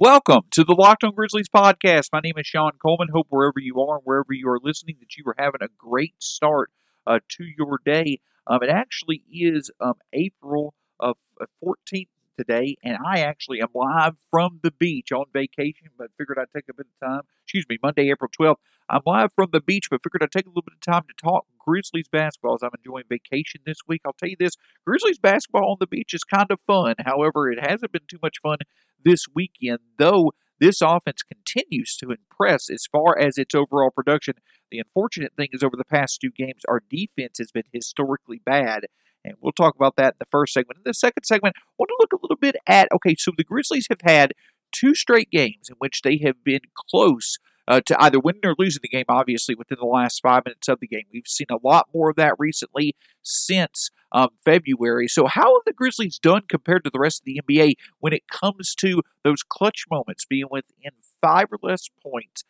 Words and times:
Welcome 0.00 0.42
to 0.52 0.62
the 0.62 0.74
Locked 0.78 1.02
On 1.02 1.12
Grizzlies 1.12 1.48
podcast. 1.48 2.10
My 2.12 2.20
name 2.20 2.34
is 2.36 2.46
Shawn 2.46 2.72
Coleman. 2.80 3.08
Hope 3.12 3.26
wherever 3.30 3.58
you 3.58 3.80
are 3.80 3.98
wherever 4.04 4.32
you 4.32 4.48
are 4.48 4.60
listening 4.62 4.96
that 5.00 5.16
you 5.16 5.24
are 5.26 5.34
having 5.36 5.60
a 5.60 5.68
great 5.76 6.14
start 6.20 6.70
uh, 7.06 7.18
to 7.30 7.44
your 7.44 7.80
day. 7.84 8.20
Um, 8.46 8.62
it 8.62 8.70
actually 8.70 9.22
is 9.28 9.72
um, 9.80 9.94
April 10.12 10.74
of 11.00 11.16
uh, 11.40 11.46
14th 11.60 12.10
today, 12.38 12.76
and 12.82 12.96
I 13.04 13.20
actually 13.20 13.60
am 13.60 13.68
live 13.74 14.14
from 14.30 14.60
the 14.62 14.70
beach 14.70 15.12
on 15.12 15.24
vacation, 15.32 15.88
but 15.98 16.10
figured 16.16 16.38
I'd 16.38 16.52
take 16.54 16.68
a 16.70 16.74
bit 16.74 16.86
of 16.86 17.08
time. 17.08 17.22
Excuse 17.44 17.66
me, 17.68 17.78
Monday, 17.82 18.10
April 18.10 18.30
12th. 18.40 18.56
I'm 18.88 19.02
live 19.04 19.30
from 19.34 19.48
the 19.52 19.60
beach, 19.60 19.88
but 19.90 20.00
figured 20.02 20.22
I'd 20.22 20.30
take 20.30 20.46
a 20.46 20.50
little 20.50 20.62
bit 20.62 20.74
of 20.74 20.80
time 20.80 21.02
to 21.08 21.14
talk 21.22 21.46
Grizzlies 21.58 22.08
basketball 22.10 22.54
as 22.54 22.62
I'm 22.62 22.70
enjoying 22.78 23.04
vacation 23.08 23.60
this 23.66 23.78
week. 23.86 24.02
I'll 24.06 24.14
tell 24.14 24.30
you 24.30 24.36
this 24.38 24.54
Grizzlies 24.86 25.18
basketball 25.18 25.72
on 25.72 25.76
the 25.80 25.86
beach 25.86 26.14
is 26.14 26.24
kind 26.24 26.50
of 26.50 26.60
fun. 26.66 26.94
However, 27.04 27.50
it 27.50 27.58
hasn't 27.60 27.92
been 27.92 28.06
too 28.08 28.18
much 28.22 28.38
fun 28.42 28.58
this 29.04 29.26
weekend, 29.34 29.80
though 29.98 30.32
this 30.60 30.80
offense 30.80 31.22
continues 31.22 31.96
to 31.96 32.10
impress 32.10 32.70
as 32.70 32.86
far 32.90 33.18
as 33.18 33.38
its 33.38 33.54
overall 33.54 33.90
production. 33.90 34.34
The 34.70 34.80
unfortunate 34.80 35.34
thing 35.36 35.48
is, 35.52 35.62
over 35.62 35.76
the 35.76 35.84
past 35.84 36.20
two 36.20 36.30
games, 36.30 36.62
our 36.68 36.82
defense 36.88 37.38
has 37.38 37.52
been 37.52 37.64
historically 37.72 38.40
bad. 38.44 38.86
And 39.28 39.38
we'll 39.40 39.52
talk 39.52 39.74
about 39.74 39.96
that 39.96 40.14
in 40.14 40.18
the 40.18 40.26
first 40.26 40.52
segment. 40.52 40.78
In 40.78 40.82
the 40.84 40.94
second 40.94 41.24
segment, 41.24 41.56
I 41.56 41.60
want 41.78 41.88
to 41.88 41.96
look 42.00 42.12
a 42.12 42.22
little 42.22 42.36
bit 42.36 42.56
at 42.66 42.88
okay, 42.92 43.14
so 43.18 43.32
the 43.36 43.44
Grizzlies 43.44 43.86
have 43.88 44.00
had 44.02 44.32
two 44.72 44.94
straight 44.94 45.30
games 45.30 45.68
in 45.68 45.76
which 45.78 46.02
they 46.02 46.18
have 46.18 46.44
been 46.44 46.60
close 46.74 47.38
uh, 47.68 47.82
to 47.82 48.02
either 48.02 48.18
winning 48.18 48.40
or 48.44 48.54
losing 48.58 48.80
the 48.82 48.88
game, 48.88 49.04
obviously, 49.08 49.54
within 49.54 49.78
the 49.78 49.86
last 49.86 50.20
five 50.22 50.44
minutes 50.46 50.68
of 50.68 50.80
the 50.80 50.86
game. 50.86 51.04
We've 51.12 51.26
seen 51.26 51.48
a 51.50 51.58
lot 51.62 51.88
more 51.94 52.10
of 52.10 52.16
that 52.16 52.34
recently 52.38 52.96
since 53.22 53.90
um, 54.10 54.30
February. 54.44 55.06
So, 55.06 55.26
how 55.26 55.54
have 55.54 55.64
the 55.66 55.74
Grizzlies 55.74 56.18
done 56.18 56.42
compared 56.48 56.84
to 56.84 56.90
the 56.90 56.98
rest 56.98 57.20
of 57.20 57.24
the 57.26 57.40
NBA 57.46 57.74
when 58.00 58.14
it 58.14 58.26
comes 58.28 58.74
to 58.76 59.02
those 59.22 59.42
clutch 59.42 59.84
moments, 59.90 60.24
being 60.24 60.46
within 60.50 60.92
five 61.20 61.48
or 61.52 61.58
less 61.62 61.88
points? 62.02 62.44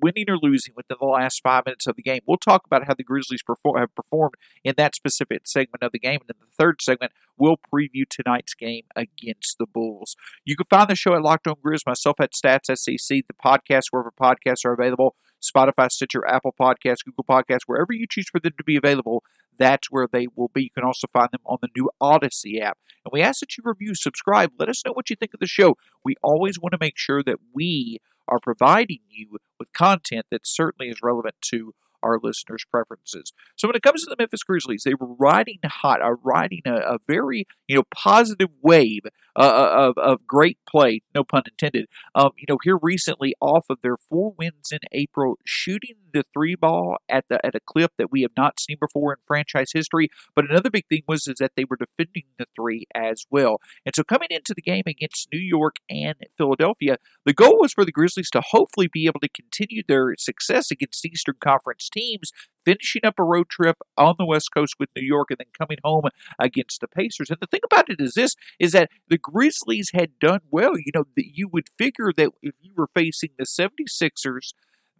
Winning 0.00 0.28
or 0.28 0.38
losing 0.40 0.74
within 0.76 0.96
the 1.00 1.06
last 1.06 1.40
five 1.42 1.64
minutes 1.66 1.86
of 1.86 1.96
the 1.96 2.02
game. 2.02 2.20
We'll 2.26 2.36
talk 2.36 2.62
about 2.66 2.86
how 2.86 2.94
the 2.94 3.04
Grizzlies 3.04 3.42
perform, 3.42 3.78
have 3.78 3.94
performed 3.94 4.34
in 4.64 4.74
that 4.76 4.94
specific 4.94 5.46
segment 5.46 5.82
of 5.82 5.92
the 5.92 5.98
game. 5.98 6.20
And 6.22 6.30
in 6.30 6.36
the 6.40 6.54
third 6.56 6.82
segment, 6.82 7.12
we'll 7.36 7.56
preview 7.72 8.04
tonight's 8.08 8.54
game 8.54 8.84
against 8.94 9.58
the 9.58 9.66
Bulls. 9.66 10.16
You 10.44 10.56
can 10.56 10.66
find 10.68 10.88
the 10.88 10.96
show 10.96 11.14
at 11.14 11.22
Locked 11.22 11.46
On 11.46 11.54
Grizz, 11.54 11.86
myself 11.86 12.16
at 12.20 12.32
Stats 12.32 12.76
SEC, 12.76 13.24
the 13.26 13.34
podcast 13.44 13.86
wherever 13.90 14.12
podcasts 14.12 14.64
are 14.64 14.72
available, 14.72 15.16
Spotify, 15.42 15.90
Stitcher, 15.90 16.26
Apple 16.26 16.54
Podcasts, 16.58 17.04
Google 17.04 17.24
Podcasts, 17.28 17.64
wherever 17.66 17.92
you 17.92 18.06
choose 18.08 18.28
for 18.28 18.40
them 18.40 18.52
to 18.56 18.64
be 18.64 18.76
available. 18.76 19.22
That's 19.58 19.90
where 19.90 20.06
they 20.10 20.26
will 20.34 20.50
be. 20.52 20.64
You 20.64 20.70
can 20.70 20.84
also 20.84 21.06
find 21.12 21.30
them 21.30 21.40
on 21.46 21.58
the 21.62 21.68
new 21.76 21.90
Odyssey 22.00 22.60
app. 22.60 22.78
And 23.04 23.12
we 23.12 23.22
ask 23.22 23.40
that 23.40 23.56
you 23.56 23.62
review, 23.64 23.94
subscribe, 23.94 24.52
let 24.58 24.68
us 24.68 24.84
know 24.84 24.92
what 24.92 25.08
you 25.10 25.16
think 25.16 25.32
of 25.34 25.40
the 25.40 25.46
show. 25.46 25.76
We 26.04 26.16
always 26.22 26.58
want 26.58 26.72
to 26.72 26.78
make 26.80 26.98
sure 26.98 27.22
that 27.22 27.38
we 27.54 27.98
are 28.28 28.40
providing 28.40 29.00
you 29.08 29.28
with 29.58 29.72
content 29.72 30.26
that 30.30 30.46
certainly 30.46 30.90
is 30.90 31.00
relevant 31.02 31.34
to 31.40 31.74
our 32.06 32.18
listeners' 32.22 32.64
preferences. 32.70 33.32
So 33.56 33.68
when 33.68 33.76
it 33.76 33.82
comes 33.82 34.02
to 34.02 34.10
the 34.10 34.16
Memphis 34.18 34.42
Grizzlies, 34.42 34.82
they 34.84 34.94
were 34.94 35.14
riding 35.18 35.58
hot, 35.64 36.00
are 36.00 36.16
riding 36.16 36.62
a, 36.66 36.74
a, 36.74 36.98
very 37.06 37.46
you 37.68 37.76
know 37.76 37.82
positive 37.94 38.48
wave 38.62 39.02
uh, 39.36 39.40
uh, 39.40 39.70
of, 39.88 39.98
of 39.98 40.26
great 40.26 40.58
play, 40.68 41.02
no 41.14 41.24
pun 41.24 41.42
intended. 41.46 41.86
Um, 42.14 42.30
you 42.36 42.46
know 42.48 42.58
here 42.62 42.78
recently, 42.80 43.34
off 43.40 43.66
of 43.68 43.78
their 43.82 43.96
four 43.96 44.34
wins 44.38 44.70
in 44.72 44.78
April, 44.92 45.38
shooting 45.44 45.96
the 46.12 46.24
three 46.32 46.54
ball 46.54 46.96
at 47.08 47.24
the 47.28 47.44
at 47.44 47.54
a 47.54 47.60
clip 47.60 47.92
that 47.98 48.10
we 48.10 48.22
have 48.22 48.30
not 48.36 48.60
seen 48.60 48.76
before 48.80 49.12
in 49.12 49.18
franchise 49.26 49.70
history. 49.72 50.08
But 50.34 50.48
another 50.48 50.70
big 50.70 50.86
thing 50.88 51.02
was 51.06 51.26
is 51.26 51.36
that 51.38 51.52
they 51.56 51.64
were 51.64 51.76
defending 51.76 52.24
the 52.38 52.46
three 52.54 52.86
as 52.94 53.24
well. 53.30 53.60
And 53.84 53.94
so 53.94 54.02
coming 54.02 54.28
into 54.30 54.54
the 54.54 54.62
game 54.62 54.84
against 54.86 55.28
New 55.32 55.40
York 55.40 55.76
and 55.90 56.14
Philadelphia, 56.38 56.96
the 57.24 57.34
goal 57.34 57.58
was 57.60 57.72
for 57.72 57.84
the 57.84 57.92
Grizzlies 57.92 58.30
to 58.30 58.40
hopefully 58.40 58.88
be 58.92 59.06
able 59.06 59.20
to 59.20 59.28
continue 59.28 59.82
their 59.86 60.14
success 60.18 60.70
against 60.70 61.04
Eastern 61.04 61.36
Conference 61.40 61.88
teams, 61.96 62.32
finishing 62.64 63.02
up 63.04 63.14
a 63.18 63.24
road 63.24 63.48
trip 63.48 63.76
on 63.96 64.14
the 64.18 64.26
West 64.26 64.50
Coast 64.52 64.74
with 64.78 64.90
New 64.96 65.02
York 65.02 65.30
and 65.30 65.38
then 65.38 65.46
coming 65.58 65.78
home 65.84 66.04
against 66.38 66.80
the 66.80 66.88
Pacers. 66.88 67.30
And 67.30 67.38
the 67.40 67.46
thing 67.46 67.60
about 67.64 67.88
it 67.88 68.00
is 68.00 68.14
this 68.14 68.34
is 68.58 68.72
that 68.72 68.90
the 69.08 69.18
Grizzlies 69.18 69.90
had 69.94 70.18
done 70.20 70.40
well. 70.50 70.76
You 70.76 70.92
know, 70.94 71.04
you 71.16 71.48
would 71.48 71.68
figure 71.78 72.12
that 72.16 72.30
if 72.42 72.54
you 72.60 72.72
were 72.76 72.90
facing 72.94 73.30
the 73.38 73.44
76ers, 73.44 74.52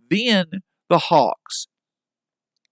then 0.09 0.63
the 0.89 0.99
Hawks, 0.99 1.67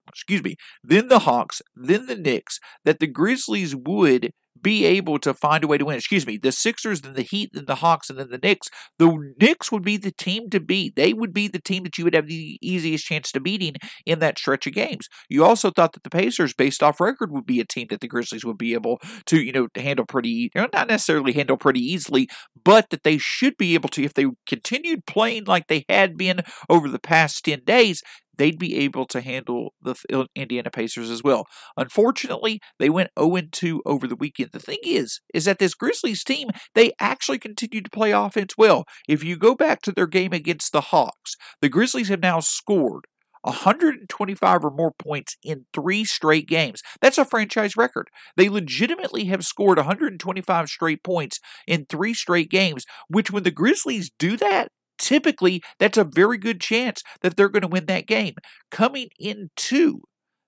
excuse 0.08 0.42
me, 0.42 0.56
then 0.82 1.08
the 1.08 1.20
Hawks, 1.20 1.60
then 1.74 2.06
the 2.06 2.16
Knicks, 2.16 2.60
that 2.84 3.00
the 3.00 3.06
Grizzlies 3.06 3.74
would 3.74 4.32
be 4.60 4.84
able 4.84 5.18
to 5.18 5.34
find 5.34 5.64
a 5.64 5.66
way 5.66 5.78
to 5.78 5.84
win. 5.84 5.96
Excuse 5.96 6.26
me, 6.26 6.36
the 6.36 6.52
Sixers, 6.52 7.00
then 7.00 7.14
the 7.14 7.22
Heat, 7.22 7.50
then 7.52 7.64
the 7.66 7.76
Hawks, 7.76 8.08
and 8.10 8.18
then 8.18 8.30
the 8.30 8.38
Knicks. 8.38 8.68
The 8.98 9.34
Knicks 9.40 9.70
would 9.72 9.82
be 9.82 9.96
the 9.96 10.12
team 10.12 10.50
to 10.50 10.60
beat. 10.60 10.96
They 10.96 11.12
would 11.12 11.32
be 11.32 11.48
the 11.48 11.60
team 11.60 11.82
that 11.84 11.98
you 11.98 12.04
would 12.04 12.14
have 12.14 12.28
the 12.28 12.58
easiest 12.62 13.06
chance 13.06 13.32
to 13.32 13.40
beating 13.40 13.74
in 14.06 14.18
that 14.20 14.38
stretch 14.38 14.66
of 14.66 14.72
games. 14.72 15.08
You 15.28 15.44
also 15.44 15.70
thought 15.70 15.92
that 15.92 16.02
the 16.02 16.10
Pacers, 16.10 16.54
based 16.54 16.82
off 16.82 17.00
record, 17.00 17.30
would 17.32 17.46
be 17.46 17.60
a 17.60 17.64
team 17.64 17.88
that 17.90 18.00
the 18.00 18.08
Grizzlies 18.08 18.44
would 18.44 18.58
be 18.58 18.74
able 18.74 19.00
to, 19.26 19.42
you 19.42 19.52
know, 19.52 19.68
handle 19.76 20.06
pretty, 20.06 20.50
you 20.54 20.60
know, 20.60 20.68
not 20.72 20.88
necessarily 20.88 21.32
handle 21.32 21.56
pretty 21.56 21.80
easily, 21.80 22.28
but 22.64 22.90
that 22.90 23.02
they 23.02 23.18
should 23.18 23.56
be 23.56 23.74
able 23.74 23.88
to, 23.90 24.02
if 24.04 24.14
they 24.14 24.26
continued 24.46 25.06
playing 25.06 25.44
like 25.44 25.66
they 25.66 25.84
had 25.88 26.16
been 26.16 26.40
over 26.68 26.88
the 26.88 26.98
past 26.98 27.44
10 27.44 27.62
days, 27.64 28.02
they'd 28.36 28.58
be 28.58 28.76
able 28.76 29.06
to 29.06 29.20
handle 29.20 29.74
the 29.82 29.94
uh, 30.12 30.24
Indiana 30.34 30.70
Pacers 30.70 31.10
as 31.10 31.22
well. 31.22 31.46
Unfortunately, 31.76 32.60
they 32.78 32.90
went 32.90 33.10
0-2 33.18 33.80
over 33.86 34.06
the 34.06 34.16
weekend. 34.16 34.50
The 34.52 34.58
thing 34.58 34.78
is, 34.84 35.20
is 35.32 35.44
that 35.44 35.58
this 35.58 35.74
Grizzlies 35.74 36.24
team, 36.24 36.48
they 36.74 36.92
actually 37.00 37.38
continue 37.38 37.82
to 37.82 37.90
play 37.90 38.12
offense 38.12 38.54
well. 38.56 38.84
If 39.08 39.24
you 39.24 39.36
go 39.36 39.54
back 39.54 39.82
to 39.82 39.92
their 39.92 40.06
game 40.06 40.32
against 40.32 40.72
the 40.72 40.80
Hawks, 40.80 41.36
the 41.60 41.68
Grizzlies 41.68 42.08
have 42.08 42.20
now 42.20 42.40
scored 42.40 43.06
125 43.44 44.64
or 44.64 44.70
more 44.70 44.92
points 44.92 45.36
in 45.42 45.66
three 45.72 46.04
straight 46.04 46.48
games. 46.48 46.82
That's 47.00 47.18
a 47.18 47.24
franchise 47.24 47.76
record. 47.76 48.08
They 48.36 48.48
legitimately 48.48 49.26
have 49.26 49.44
scored 49.44 49.78
125 49.78 50.68
straight 50.68 51.04
points 51.04 51.40
in 51.66 51.86
three 51.86 52.14
straight 52.14 52.50
games, 52.50 52.86
which 53.08 53.30
when 53.30 53.42
the 53.42 53.50
Grizzlies 53.50 54.10
do 54.18 54.36
that, 54.38 54.68
typically 54.98 55.62
that's 55.78 55.98
a 55.98 56.04
very 56.04 56.38
good 56.38 56.60
chance 56.60 57.02
that 57.22 57.36
they're 57.36 57.48
going 57.48 57.62
to 57.62 57.68
win 57.68 57.86
that 57.86 58.06
game. 58.06 58.34
Coming 58.70 59.08
into 59.18 60.02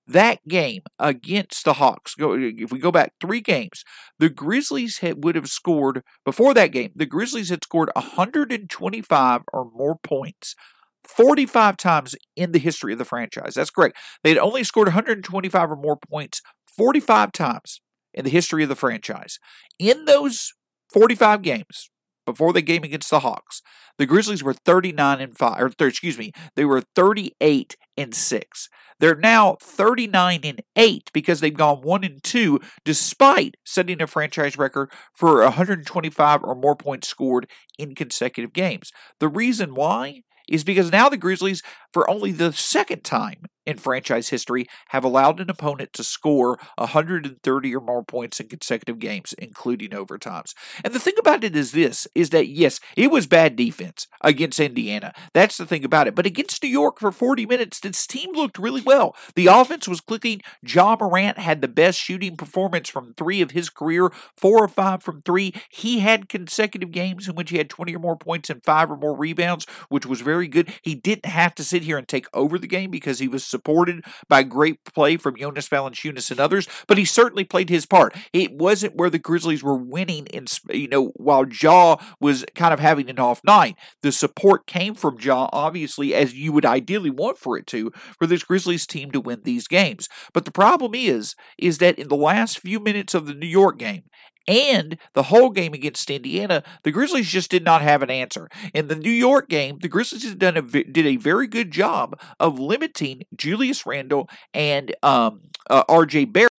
that 0.07 0.39
game 0.47 0.81
against 0.97 1.65
the 1.65 1.73
Hawks, 1.73 2.15
if 2.17 2.71
we 2.71 2.79
go 2.79 2.91
back 2.91 3.13
three 3.19 3.41
games, 3.41 3.83
the 4.19 4.29
Grizzlies 4.29 4.99
had, 4.99 5.23
would 5.23 5.35
have 5.35 5.49
scored, 5.49 6.01
before 6.23 6.53
that 6.53 6.71
game, 6.71 6.91
the 6.95 7.05
Grizzlies 7.05 7.49
had 7.49 7.63
scored 7.63 7.91
125 7.93 9.41
or 9.51 9.69
more 9.73 9.97
points 9.97 10.55
45 11.03 11.77
times 11.77 12.15
in 12.35 12.51
the 12.51 12.59
history 12.59 12.93
of 12.93 12.99
the 12.99 13.05
franchise. 13.05 13.53
That's 13.55 13.69
great. 13.69 13.93
They 14.23 14.29
had 14.29 14.37
only 14.37 14.63
scored 14.63 14.87
125 14.87 15.71
or 15.71 15.75
more 15.75 15.97
points 15.97 16.41
45 16.77 17.31
times 17.31 17.81
in 18.13 18.23
the 18.23 18.31
history 18.31 18.63
of 18.63 18.69
the 18.69 18.75
franchise. 18.75 19.39
In 19.79 20.05
those 20.05 20.53
45 20.91 21.41
games, 21.41 21.89
before 22.27 22.51
the 22.51 22.61
game 22.61 22.83
against 22.83 23.09
the 23.09 23.21
Hawks, 23.21 23.61
the 23.97 24.05
Grizzlies 24.05 24.43
were 24.43 24.53
39 24.53 25.21
and 25.21 25.37
5 25.37 25.61
or 25.61 25.87
excuse 25.87 26.17
me, 26.17 26.33
they 26.55 26.65
were 26.65 26.81
38 26.93 27.77
and 27.97 28.13
6. 28.13 28.69
They're 28.99 29.15
now 29.15 29.55
39 29.61 30.41
and 30.43 30.61
8 30.75 31.09
because 31.13 31.39
they've 31.39 31.53
gone 31.53 31.81
1 31.81 32.03
and 32.03 32.21
2 32.21 32.59
despite 32.83 33.55
setting 33.63 34.01
a 34.01 34.07
franchise 34.07 34.57
record 34.57 34.91
for 35.13 35.41
125 35.41 36.43
or 36.43 36.53
more 36.53 36.75
points 36.75 37.07
scored 37.07 37.49
in 37.79 37.95
consecutive 37.95 38.51
games. 38.51 38.91
The 39.21 39.29
reason 39.29 39.73
why 39.73 40.23
is 40.49 40.65
because 40.65 40.91
now 40.91 41.07
the 41.07 41.17
Grizzlies, 41.17 41.63
for 41.93 42.09
only 42.09 42.31
the 42.31 42.51
second 42.51 43.03
time 43.03 43.45
in 43.67 43.77
franchise 43.77 44.29
history, 44.29 44.65
have 44.89 45.03
allowed 45.03 45.39
an 45.39 45.49
opponent 45.49 45.93
to 45.93 46.03
score 46.03 46.57
130 46.77 47.75
or 47.75 47.81
more 47.81 48.03
points 48.03 48.39
in 48.39 48.47
consecutive 48.47 48.97
games, 48.99 49.33
including 49.37 49.89
overtimes. 49.89 50.53
And 50.83 50.93
the 50.93 50.99
thing 50.99 51.15
about 51.19 51.43
it 51.43 51.55
is 51.55 51.73
this 51.73 52.07
is 52.15 52.29
that 52.31 52.47
yes, 52.47 52.79
it 52.95 53.11
was 53.11 53.27
bad 53.27 53.55
defense 53.55 54.07
against 54.21 54.59
Indiana. 54.59 55.13
That's 55.33 55.57
the 55.57 55.65
thing 55.65 55.83
about 55.83 56.07
it. 56.07 56.15
But 56.15 56.25
against 56.25 56.63
New 56.63 56.69
York 56.69 56.99
for 56.99 57.11
40 57.11 57.45
minutes, 57.45 57.79
this 57.79 58.07
team 58.07 58.31
looked 58.33 58.57
really 58.57 58.81
well. 58.81 59.15
The 59.35 59.47
offense 59.47 59.87
was 59.87 60.01
clicking. 60.01 60.41
Ja 60.61 60.95
Morant 60.99 61.37
had 61.37 61.61
the 61.61 61.67
best 61.67 61.99
shooting 61.99 62.37
performance 62.37 62.89
from 62.89 63.13
three 63.13 63.41
of 63.41 63.51
his 63.51 63.69
career, 63.69 64.11
four 64.35 64.63
or 64.63 64.67
five 64.67 65.03
from 65.03 65.21
three. 65.21 65.53
He 65.69 65.99
had 65.99 66.29
consecutive 66.29 66.91
games 66.91 67.27
in 67.27 67.35
which 67.35 67.49
he 67.49 67.57
had 67.57 67.69
20 67.69 67.95
or 67.95 67.99
more 67.99 68.17
points 68.17 68.49
and 68.49 68.63
five 68.63 68.89
or 68.89 68.97
more 68.97 69.15
rebounds, 69.15 69.65
which 69.89 70.05
was 70.05 70.21
very 70.21 70.47
good. 70.47 70.73
He 70.81 70.95
didn't 70.95 71.25
have 71.25 71.53
to 71.55 71.63
sit 71.63 71.83
here 71.83 71.97
and 71.97 72.07
take 72.07 72.27
over 72.33 72.57
the 72.57 72.67
game 72.67 72.91
because 72.91 73.19
he 73.19 73.27
was 73.27 73.43
supported 73.57 74.05
by 74.29 74.43
great 74.43 74.83
play 74.85 75.17
from 75.17 75.35
Jonas 75.35 75.67
Valanciunas 75.67 76.29
and 76.29 76.39
others, 76.39 76.67
but 76.87 76.97
he 76.97 77.05
certainly 77.05 77.43
played 77.43 77.69
his 77.69 77.87
part. 77.87 78.15
It 78.31 78.53
wasn't 78.53 78.95
where 78.95 79.09
the 79.09 79.17
Grizzlies 79.17 79.63
were 79.63 79.75
winning, 79.75 80.27
in, 80.27 80.45
you 80.69 80.87
know, 80.87 81.07
while 81.15 81.45
Ja 81.47 81.97
was 82.19 82.45
kind 82.53 82.73
of 82.73 82.79
having 82.79 83.09
an 83.09 83.19
off 83.19 83.41
night. 83.43 83.75
The 84.03 84.11
support 84.11 84.67
came 84.67 84.93
from 84.93 85.17
Ja, 85.19 85.49
obviously, 85.51 86.13
as 86.13 86.35
you 86.35 86.53
would 86.53 86.65
ideally 86.65 87.09
want 87.09 87.39
for 87.39 87.57
it 87.57 87.65
to, 87.67 87.91
for 88.19 88.27
this 88.27 88.43
Grizzlies 88.43 88.85
team 88.85 89.09
to 89.11 89.19
win 89.19 89.41
these 89.43 89.67
games. 89.67 90.07
But 90.33 90.45
the 90.45 90.51
problem 90.51 90.93
is, 90.93 91.35
is 91.57 91.79
that 91.79 91.97
in 91.97 92.09
the 92.09 92.15
last 92.15 92.59
few 92.59 92.79
minutes 92.79 93.15
of 93.15 93.25
the 93.25 93.33
New 93.33 93.47
York 93.47 93.79
game, 93.79 94.03
And 94.47 94.97
the 95.13 95.23
whole 95.23 95.49
game 95.49 95.73
against 95.73 96.09
Indiana, 96.09 96.63
the 96.83 96.91
Grizzlies 96.91 97.29
just 97.29 97.51
did 97.51 97.63
not 97.65 97.81
have 97.81 98.01
an 98.01 98.09
answer. 98.09 98.49
In 98.73 98.87
the 98.87 98.95
New 98.95 99.11
York 99.11 99.49
game, 99.49 99.79
the 99.79 99.89
Grizzlies 99.89 100.33
done 100.35 100.57
a, 100.57 100.61
did 100.61 101.05
a 101.05 101.17
very 101.17 101.47
good 101.47 101.71
job 101.71 102.19
of 102.39 102.59
limiting 102.59 103.23
Julius 103.35 103.85
Randle 103.85 104.29
and 104.53 104.95
um, 105.03 105.41
uh, 105.69 105.83
R.J. 105.89 106.25
Barrett. 106.25 106.51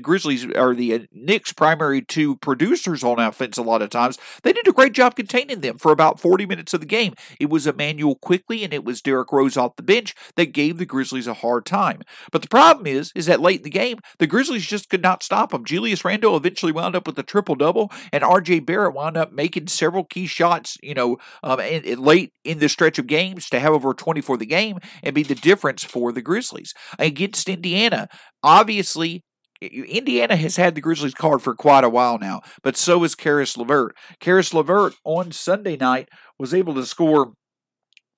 Grizzlies 0.00 0.46
are 0.46 0.74
the 0.74 0.94
uh, 0.94 0.98
Knicks' 1.12 1.52
primary 1.52 2.02
two 2.02 2.36
producers 2.36 3.04
on 3.04 3.18
offense 3.18 3.58
a 3.58 3.62
lot 3.62 3.82
of 3.82 3.90
times. 3.90 4.18
They 4.42 4.52
did 4.52 4.66
a 4.68 4.72
great 4.72 4.92
job 4.92 5.16
containing 5.16 5.60
them 5.60 5.78
for 5.78 5.92
about 5.92 6.20
40 6.20 6.46
minutes 6.46 6.74
of 6.74 6.80
the 6.80 6.86
game. 6.86 7.14
It 7.38 7.50
was 7.50 7.66
Immanuel 7.66 8.16
Quickley 8.16 8.64
and 8.64 8.72
it 8.72 8.84
was 8.84 9.02
Derrick 9.02 9.32
Rose 9.32 9.56
off 9.56 9.76
the 9.76 9.82
bench 9.82 10.14
that 10.36 10.52
gave 10.52 10.78
the 10.78 10.86
Grizzlies 10.86 11.26
a 11.26 11.34
hard 11.34 11.66
time. 11.66 12.02
But 12.32 12.42
the 12.42 12.48
problem 12.48 12.86
is, 12.86 13.12
is 13.14 13.26
that 13.26 13.40
late 13.40 13.60
in 13.60 13.64
the 13.64 13.70
game, 13.70 13.98
the 14.18 14.26
Grizzlies 14.26 14.66
just 14.66 14.88
could 14.88 15.02
not 15.02 15.22
stop 15.22 15.50
them. 15.50 15.64
Julius 15.64 16.04
Randle 16.04 16.36
eventually 16.36 16.72
wound 16.72 16.96
up 16.96 17.06
with 17.06 17.18
a 17.18 17.22
triple 17.22 17.54
double, 17.54 17.90
and 18.12 18.24
R.J. 18.24 18.60
Barrett 18.60 18.94
wound 18.94 19.16
up 19.16 19.32
making 19.32 19.68
several 19.68 20.04
key 20.04 20.26
shots, 20.26 20.76
you 20.82 20.94
know, 20.94 21.18
um, 21.42 21.60
in, 21.60 21.82
in 21.84 22.02
late 22.02 22.32
in 22.44 22.58
the 22.58 22.68
stretch 22.68 22.98
of 22.98 23.06
games 23.06 23.48
to 23.50 23.60
have 23.60 23.72
over 23.72 23.94
20 23.94 24.20
for 24.20 24.36
the 24.36 24.46
game 24.46 24.78
and 25.02 25.14
be 25.14 25.22
the 25.22 25.34
difference 25.34 25.84
for 25.84 26.12
the 26.12 26.22
Grizzlies. 26.22 26.74
Against 26.98 27.48
Indiana, 27.48 28.08
obviously 28.42 29.24
Indiana 29.60 30.36
has 30.36 30.56
had 30.56 30.74
the 30.74 30.80
Grizzlies 30.80 31.14
card 31.14 31.42
for 31.42 31.54
quite 31.54 31.84
a 31.84 31.88
while 31.88 32.18
now, 32.18 32.40
but 32.62 32.76
so 32.76 33.04
is 33.04 33.14
Caris 33.14 33.56
LeVert. 33.56 33.94
Caris 34.18 34.54
LeVert 34.54 34.94
on 35.04 35.32
Sunday 35.32 35.76
night 35.76 36.08
was 36.38 36.54
able 36.54 36.74
to 36.74 36.86
score 36.86 37.34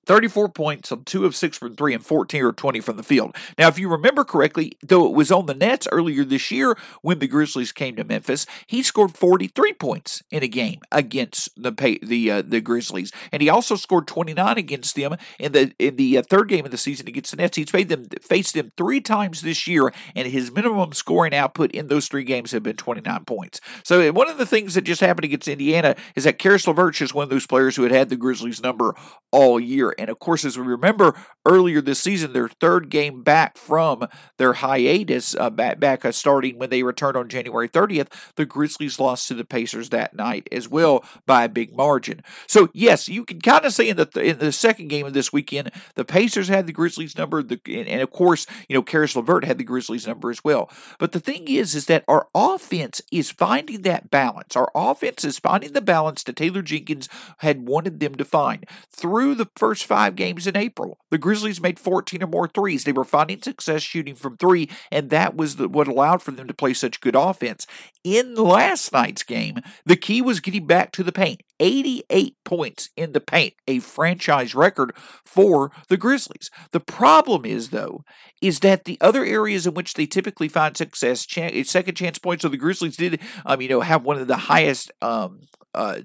34 0.05 0.49
points 0.49 0.91
on 0.91 1.03
2 1.03 1.25
of 1.25 1.35
6 1.35 1.57
from 1.57 1.75
3 1.75 1.93
and 1.93 2.05
14 2.05 2.43
or 2.43 2.51
20 2.51 2.79
from 2.79 2.97
the 2.97 3.03
field. 3.03 3.35
Now, 3.57 3.67
if 3.67 3.79
you 3.79 3.89
remember 3.89 4.23
correctly, 4.23 4.77
though 4.81 5.05
it 5.05 5.13
was 5.13 5.31
on 5.31 5.45
the 5.45 5.53
Nets 5.53 5.87
earlier 5.91 6.23
this 6.23 6.51
year 6.51 6.77
when 7.01 7.19
the 7.19 7.27
Grizzlies 7.27 7.71
came 7.71 7.95
to 7.95 8.03
Memphis, 8.03 8.45
he 8.67 8.83
scored 8.83 9.15
43 9.15 9.73
points 9.73 10.23
in 10.31 10.43
a 10.43 10.47
game 10.47 10.81
against 10.91 11.49
the 11.61 11.73
the 12.01 12.31
uh, 12.31 12.41
the 12.41 12.61
Grizzlies, 12.61 13.11
and 13.31 13.41
he 13.41 13.49
also 13.49 13.75
scored 13.75 14.07
29 14.07 14.57
against 14.57 14.95
them 14.95 15.15
in 15.39 15.51
the 15.51 15.73
in 15.79 15.95
the 15.95 16.17
uh, 16.17 16.21
third 16.21 16.49
game 16.49 16.65
of 16.65 16.71
the 16.71 16.77
season 16.77 17.07
against 17.07 17.31
the 17.31 17.37
Nets. 17.37 17.57
He's 17.57 17.69
faced 17.69 17.89
them 17.89 18.05
faced 18.21 18.53
them 18.53 18.71
3 18.77 19.01
times 19.01 19.41
this 19.41 19.67
year, 19.67 19.93
and 20.15 20.27
his 20.27 20.51
minimum 20.51 20.93
scoring 20.93 21.33
output 21.33 21.71
in 21.71 21.87
those 21.87 22.07
3 22.07 22.23
games 22.23 22.51
have 22.51 22.63
been 22.63 22.75
29 22.75 23.25
points. 23.25 23.61
So, 23.83 24.11
one 24.11 24.29
of 24.29 24.37
the 24.37 24.45
things 24.45 24.75
that 24.75 24.83
just 24.83 25.01
happened 25.01 25.25
against 25.25 25.47
Indiana 25.47 25.95
is 26.15 26.23
that 26.25 26.39
Caris 26.39 26.67
LeVert 26.67 27.01
is 27.01 27.13
one 27.13 27.23
of 27.23 27.29
those 27.29 27.47
players 27.47 27.75
who 27.75 27.83
had 27.83 27.91
had 27.91 28.09
the 28.09 28.15
Grizzlies 28.15 28.61
number 28.61 28.95
all 29.31 29.59
year 29.59 29.92
and 29.97 30.09
of 30.09 30.19
course, 30.19 30.45
as 30.45 30.57
we 30.57 30.65
remember 30.65 31.15
earlier 31.45 31.81
this 31.81 31.99
season, 31.99 32.33
their 32.33 32.47
third 32.47 32.89
game 32.89 33.23
back 33.23 33.57
from 33.57 34.07
their 34.37 34.53
hiatus, 34.53 35.35
uh, 35.35 35.49
back, 35.49 35.79
back 35.79 36.05
uh, 36.05 36.11
starting 36.11 36.57
when 36.57 36.69
they 36.69 36.83
returned 36.83 37.17
on 37.17 37.29
January 37.29 37.69
30th, 37.69 38.07
the 38.35 38.45
Grizzlies 38.45 38.99
lost 38.99 39.27
to 39.27 39.33
the 39.33 39.45
Pacers 39.45 39.89
that 39.89 40.15
night 40.15 40.47
as 40.51 40.67
well 40.67 41.03
by 41.25 41.43
a 41.43 41.49
big 41.49 41.75
margin. 41.75 42.21
So, 42.47 42.69
yes, 42.73 43.07
you 43.07 43.25
can 43.25 43.41
kind 43.41 43.65
of 43.65 43.73
say 43.73 43.89
in 43.89 43.97
the 43.97 44.09
in 44.19 44.39
the 44.39 44.51
second 44.51 44.87
game 44.87 45.05
of 45.05 45.13
this 45.13 45.33
weekend, 45.33 45.71
the 45.95 46.05
Pacers 46.05 46.47
had 46.47 46.67
the 46.67 46.73
Grizzlies 46.73 47.17
number, 47.17 47.43
the, 47.43 47.59
and, 47.67 47.87
and 47.87 48.01
of 48.01 48.11
course, 48.11 48.45
you 48.67 48.75
know, 48.75 48.81
Caris 48.81 49.15
LeVert 49.15 49.45
had 49.45 49.57
the 49.57 49.63
Grizzlies 49.63 50.07
number 50.07 50.29
as 50.29 50.43
well. 50.43 50.69
But 50.99 51.11
the 51.11 51.19
thing 51.19 51.47
is, 51.47 51.75
is 51.75 51.85
that 51.87 52.03
our 52.07 52.27
offense 52.33 53.01
is 53.11 53.31
finding 53.31 53.81
that 53.81 54.09
balance. 54.09 54.55
Our 54.55 54.71
offense 54.75 55.23
is 55.23 55.39
finding 55.39 55.73
the 55.73 55.81
balance 55.81 56.23
that 56.23 56.35
Taylor 56.35 56.61
Jenkins 56.61 57.09
had 57.39 57.67
wanted 57.67 57.99
them 57.99 58.15
to 58.15 58.25
find 58.25 58.65
through 58.89 59.35
the 59.35 59.49
first 59.55 59.82
five 59.83 60.15
games 60.15 60.47
in 60.47 60.57
April. 60.57 60.97
The 61.09 61.17
Grizzlies 61.17 61.61
made 61.61 61.79
14 61.79 62.23
or 62.23 62.27
more 62.27 62.47
threes. 62.47 62.83
They 62.83 62.91
were 62.91 63.03
finding 63.03 63.41
success 63.41 63.81
shooting 63.81 64.15
from 64.15 64.37
three, 64.37 64.69
and 64.91 65.09
that 65.09 65.35
was 65.35 65.57
the, 65.57 65.67
what 65.67 65.87
allowed 65.87 66.21
for 66.21 66.31
them 66.31 66.47
to 66.47 66.53
play 66.53 66.73
such 66.73 67.01
good 67.01 67.15
offense. 67.15 67.67
In 68.03 68.35
last 68.35 68.91
night's 68.91 69.23
game, 69.23 69.59
the 69.85 69.95
key 69.95 70.21
was 70.21 70.39
getting 70.39 70.67
back 70.67 70.91
to 70.93 71.03
the 71.03 71.11
paint. 71.11 71.41
88 71.59 72.35
points 72.43 72.89
in 72.97 73.13
the 73.13 73.21
paint, 73.21 73.53
a 73.67 73.79
franchise 73.79 74.53
record 74.53 74.93
for 75.25 75.71
the 75.87 75.97
Grizzlies. 75.97 76.49
The 76.71 76.79
problem 76.79 77.45
is, 77.45 77.69
though, 77.69 78.03
is 78.41 78.59
that 78.59 78.85
the 78.85 78.97
other 78.99 79.23
areas 79.23 79.65
in 79.65 79.73
which 79.73 79.93
they 79.93 80.05
typically 80.05 80.49
find 80.49 80.75
success, 80.75 81.25
second 81.25 81.95
chance 81.95 82.19
points, 82.19 82.41
so 82.41 82.49
the 82.49 82.57
Grizzlies 82.57 82.97
did, 82.97 83.19
um, 83.45 83.61
you 83.61 83.69
know, 83.69 83.81
have 83.81 84.03
one 84.03 84.17
of 84.17 84.27
the 84.27 84.35
highest 84.35 84.91
um, 85.01 85.41
uh, 85.73 85.99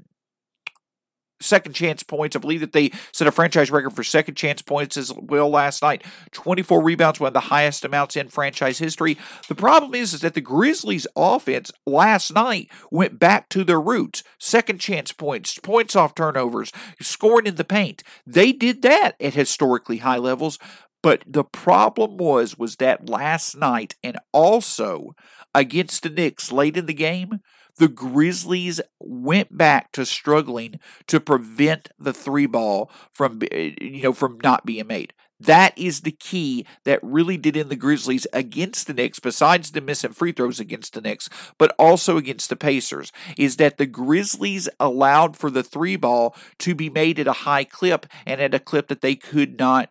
second 1.40 1.72
chance 1.72 2.02
points. 2.02 2.36
I 2.36 2.38
believe 2.38 2.60
that 2.60 2.72
they 2.72 2.92
set 3.12 3.28
a 3.28 3.32
franchise 3.32 3.70
record 3.70 3.90
for 3.90 4.04
second 4.04 4.36
chance 4.36 4.62
points 4.62 4.96
as 4.96 5.12
well 5.14 5.48
last 5.48 5.82
night. 5.82 6.04
24 6.32 6.82
rebounds, 6.82 7.20
one 7.20 7.28
of 7.28 7.34
the 7.34 7.40
highest 7.40 7.84
amounts 7.84 8.16
in 8.16 8.28
franchise 8.28 8.78
history. 8.78 9.16
The 9.48 9.54
problem 9.54 9.94
is, 9.94 10.14
is 10.14 10.20
that 10.20 10.34
the 10.34 10.40
Grizzlies 10.40 11.06
offense 11.16 11.70
last 11.86 12.34
night 12.34 12.70
went 12.90 13.18
back 13.18 13.48
to 13.50 13.64
their 13.64 13.80
roots. 13.80 14.22
Second 14.38 14.80
chance 14.80 15.12
points, 15.12 15.58
points 15.58 15.96
off 15.96 16.14
turnovers, 16.14 16.72
scoring 17.00 17.46
in 17.46 17.56
the 17.56 17.64
paint. 17.64 18.02
They 18.26 18.52
did 18.52 18.82
that 18.82 19.14
at 19.20 19.34
historically 19.34 19.98
high 19.98 20.18
levels. 20.18 20.58
But 21.02 21.22
the 21.26 21.44
problem 21.44 22.16
was 22.16 22.58
was 22.58 22.76
that 22.76 23.08
last 23.08 23.56
night 23.56 23.94
and 24.02 24.18
also 24.32 25.14
against 25.54 26.02
the 26.02 26.10
Knicks 26.10 26.50
late 26.50 26.76
in 26.76 26.86
the 26.86 26.94
game, 26.94 27.40
the 27.78 27.88
Grizzlies 27.88 28.80
went 29.00 29.56
back 29.56 29.92
to 29.92 30.04
struggling 30.04 30.78
to 31.06 31.20
prevent 31.20 31.88
the 31.98 32.12
three 32.12 32.46
ball 32.46 32.90
from 33.10 33.40
eh, 33.50 33.74
you 33.80 34.02
know 34.02 34.12
from 34.12 34.38
not 34.42 34.66
being 34.66 34.86
made. 34.86 35.12
That 35.40 35.78
is 35.78 36.00
the 36.00 36.10
key 36.10 36.66
that 36.84 36.98
really 37.02 37.36
did 37.36 37.56
in 37.56 37.68
the 37.68 37.76
Grizzlies 37.76 38.26
against 38.32 38.86
the 38.86 38.94
Knicks, 38.94 39.20
besides 39.20 39.70
the 39.70 39.80
missing 39.80 40.12
free 40.12 40.32
throws 40.32 40.58
against 40.58 40.94
the 40.94 41.00
Knicks, 41.00 41.28
but 41.58 41.74
also 41.78 42.16
against 42.16 42.48
the 42.48 42.56
Pacers, 42.56 43.12
is 43.36 43.56
that 43.56 43.78
the 43.78 43.86
Grizzlies 43.86 44.68
allowed 44.80 45.36
for 45.36 45.48
the 45.48 45.62
three 45.62 45.94
ball 45.94 46.34
to 46.58 46.74
be 46.74 46.90
made 46.90 47.20
at 47.20 47.28
a 47.28 47.32
high 47.32 47.64
clip 47.64 48.06
and 48.26 48.40
at 48.40 48.54
a 48.54 48.58
clip 48.58 48.88
that 48.88 49.00
they 49.00 49.14
could 49.14 49.58
not 49.58 49.90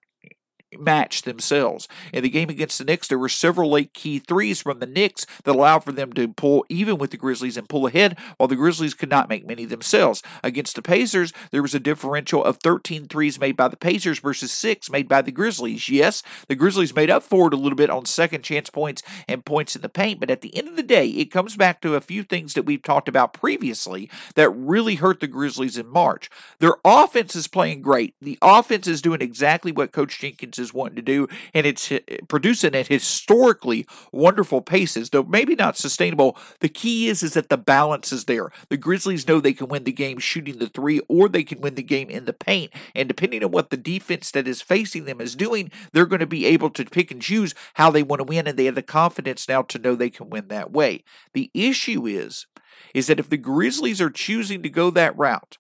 match 0.78 1.22
themselves. 1.22 1.88
In 2.12 2.24
the 2.24 2.30
game 2.30 2.50
against 2.50 2.78
the 2.78 2.86
Knicks, 2.86 3.08
there 3.08 3.20
were 3.20 3.30
several 3.30 3.72
late 3.72 3.94
key 3.94 4.20
threes 4.20 4.62
from 4.62 4.80
the 4.80 4.86
Knicks 4.86 5.26
that 5.44 5.56
allowed 5.56 5.84
for 5.84 5.92
them 5.92 6.14
to 6.14 6.28
pull 6.28 6.66
even 6.70 6.98
with 6.98 7.12
the 7.12 7.18
Grizzlies 7.18 7.58
and 7.58 7.70
pull 7.70 7.88
ahead, 7.88 8.18
while 8.38 8.48
the 8.48 8.56
Grizzlies 8.56 8.94
could 8.94 9.10
not 9.10 9.30
make 9.30 9.48
many 9.48 9.66
themselves. 9.66 10.22
Against 10.44 10.76
the 10.76 10.82
Pacers, 10.82 11.32
there 11.52 11.62
was 11.62 11.76
a 11.76 11.80
differential 11.80 12.44
of 12.44 12.58
13 12.58 13.08
threes 13.08 13.40
made 13.40 13.56
by 13.56 13.68
the 13.68 13.78
Pacers 13.78 14.20
versus 14.20 14.52
six 14.52 14.90
made 14.90 15.08
by 15.08 15.22
the 15.22 15.32
Grizzlies. 15.32 15.90
Yes, 15.90 16.24
the 16.48 16.56
Grizzlies 16.56 16.96
made 16.96 17.10
up 17.10 17.24
for 17.24 17.48
it 17.48 17.54
a 17.54 17.58
little 17.58 17.76
bit 17.76 17.90
on 17.90 18.06
second 18.06 18.44
chance 18.44 18.70
points 18.70 19.02
and 19.28 19.46
points 19.46 19.76
in 19.76 19.82
the 19.82 19.90
paint, 19.90 20.20
but 20.20 20.30
at 20.30 20.42
the 20.42 20.56
end 20.56 20.68
of 20.68 20.76
the 20.76 20.84
day, 20.84 21.08
it 21.08 21.32
comes 21.32 21.56
back 21.56 21.82
to 21.82 21.96
a 21.96 22.02
few 22.02 22.24
things 22.24 22.54
that 22.54 22.64
we've 22.64 22.84
talked 22.84 23.08
about 23.08 23.34
previously 23.34 24.10
that 24.36 24.50
really 24.50 24.96
hurt 24.96 25.20
the 25.20 25.28
Grizzlies 25.28 25.78
in 25.78 25.88
March. 25.88 26.30
Their 26.60 26.76
offense 26.84 27.36
is 27.36 27.48
playing 27.48 27.82
great. 27.82 28.16
The 28.22 28.38
offense 28.42 28.88
is 28.88 29.02
doing 29.02 29.22
exactly 29.22 29.72
what 29.72 29.92
Coach 29.92 30.20
Jenkins 30.20 30.57
is 30.60 30.74
wanting 30.74 30.96
to 30.98 31.02
do, 31.02 31.28
and 31.54 31.66
it's 31.66 31.92
uh, 31.92 32.00
producing 32.28 32.76
at 32.76 32.88
historically 32.88 33.86
wonderful 34.12 34.62
paces, 34.62 35.10
though 35.10 35.24
maybe 35.24 35.56
not 35.56 35.78
sustainable. 35.78 36.38
The 36.60 36.70
key 36.70 37.08
is 37.08 37.24
is 37.24 37.34
that 37.34 37.50
the 37.50 37.58
balance 37.58 38.12
is 38.12 38.26
there. 38.26 38.50
The 38.70 38.78
Grizzlies 38.78 39.28
know 39.28 39.40
they 39.40 39.54
can 39.54 39.68
win 39.68 39.84
the 39.84 39.92
game 39.92 40.20
shooting 40.20 40.60
the 40.60 40.68
three, 40.68 41.02
or 41.08 41.30
they 41.30 41.44
can 41.44 41.62
win 41.62 41.76
the 41.76 41.84
game 41.84 42.10
in 42.10 42.26
the 42.26 42.34
paint, 42.34 42.72
and 42.96 43.08
depending 43.08 43.44
on 43.44 43.52
what 43.52 43.70
the 43.70 43.78
defense 43.78 44.32
that 44.32 44.48
is 44.48 44.62
facing 44.62 45.06
them 45.06 45.22
is 45.22 45.36
doing, 45.36 45.72
they're 45.92 46.06
going 46.06 46.20
to 46.20 46.28
be 46.28 46.46
able 46.46 46.70
to 46.72 46.86
pick 46.86 47.12
and 47.12 47.22
choose 47.22 47.54
how 47.76 47.90
they 47.90 48.04
want 48.04 48.20
to 48.20 48.24
win, 48.24 48.48
and 48.48 48.58
they 48.58 48.66
have 48.66 48.76
the 48.76 48.82
confidence 48.82 49.48
now 49.48 49.62
to 49.64 49.80
know 49.80 49.96
they 49.96 50.10
can 50.10 50.30
win 50.30 50.48
that 50.48 50.72
way. 50.72 51.04
The 51.34 51.52
issue 51.54 52.06
is 52.06 52.48
is 52.94 53.08
that 53.08 53.20
if 53.20 53.30
the 53.30 53.38
Grizzlies 53.38 54.02
are 54.02 54.10
choosing 54.10 54.62
to 54.64 54.70
go 54.70 54.90
that 54.92 55.18
route, 55.18 55.58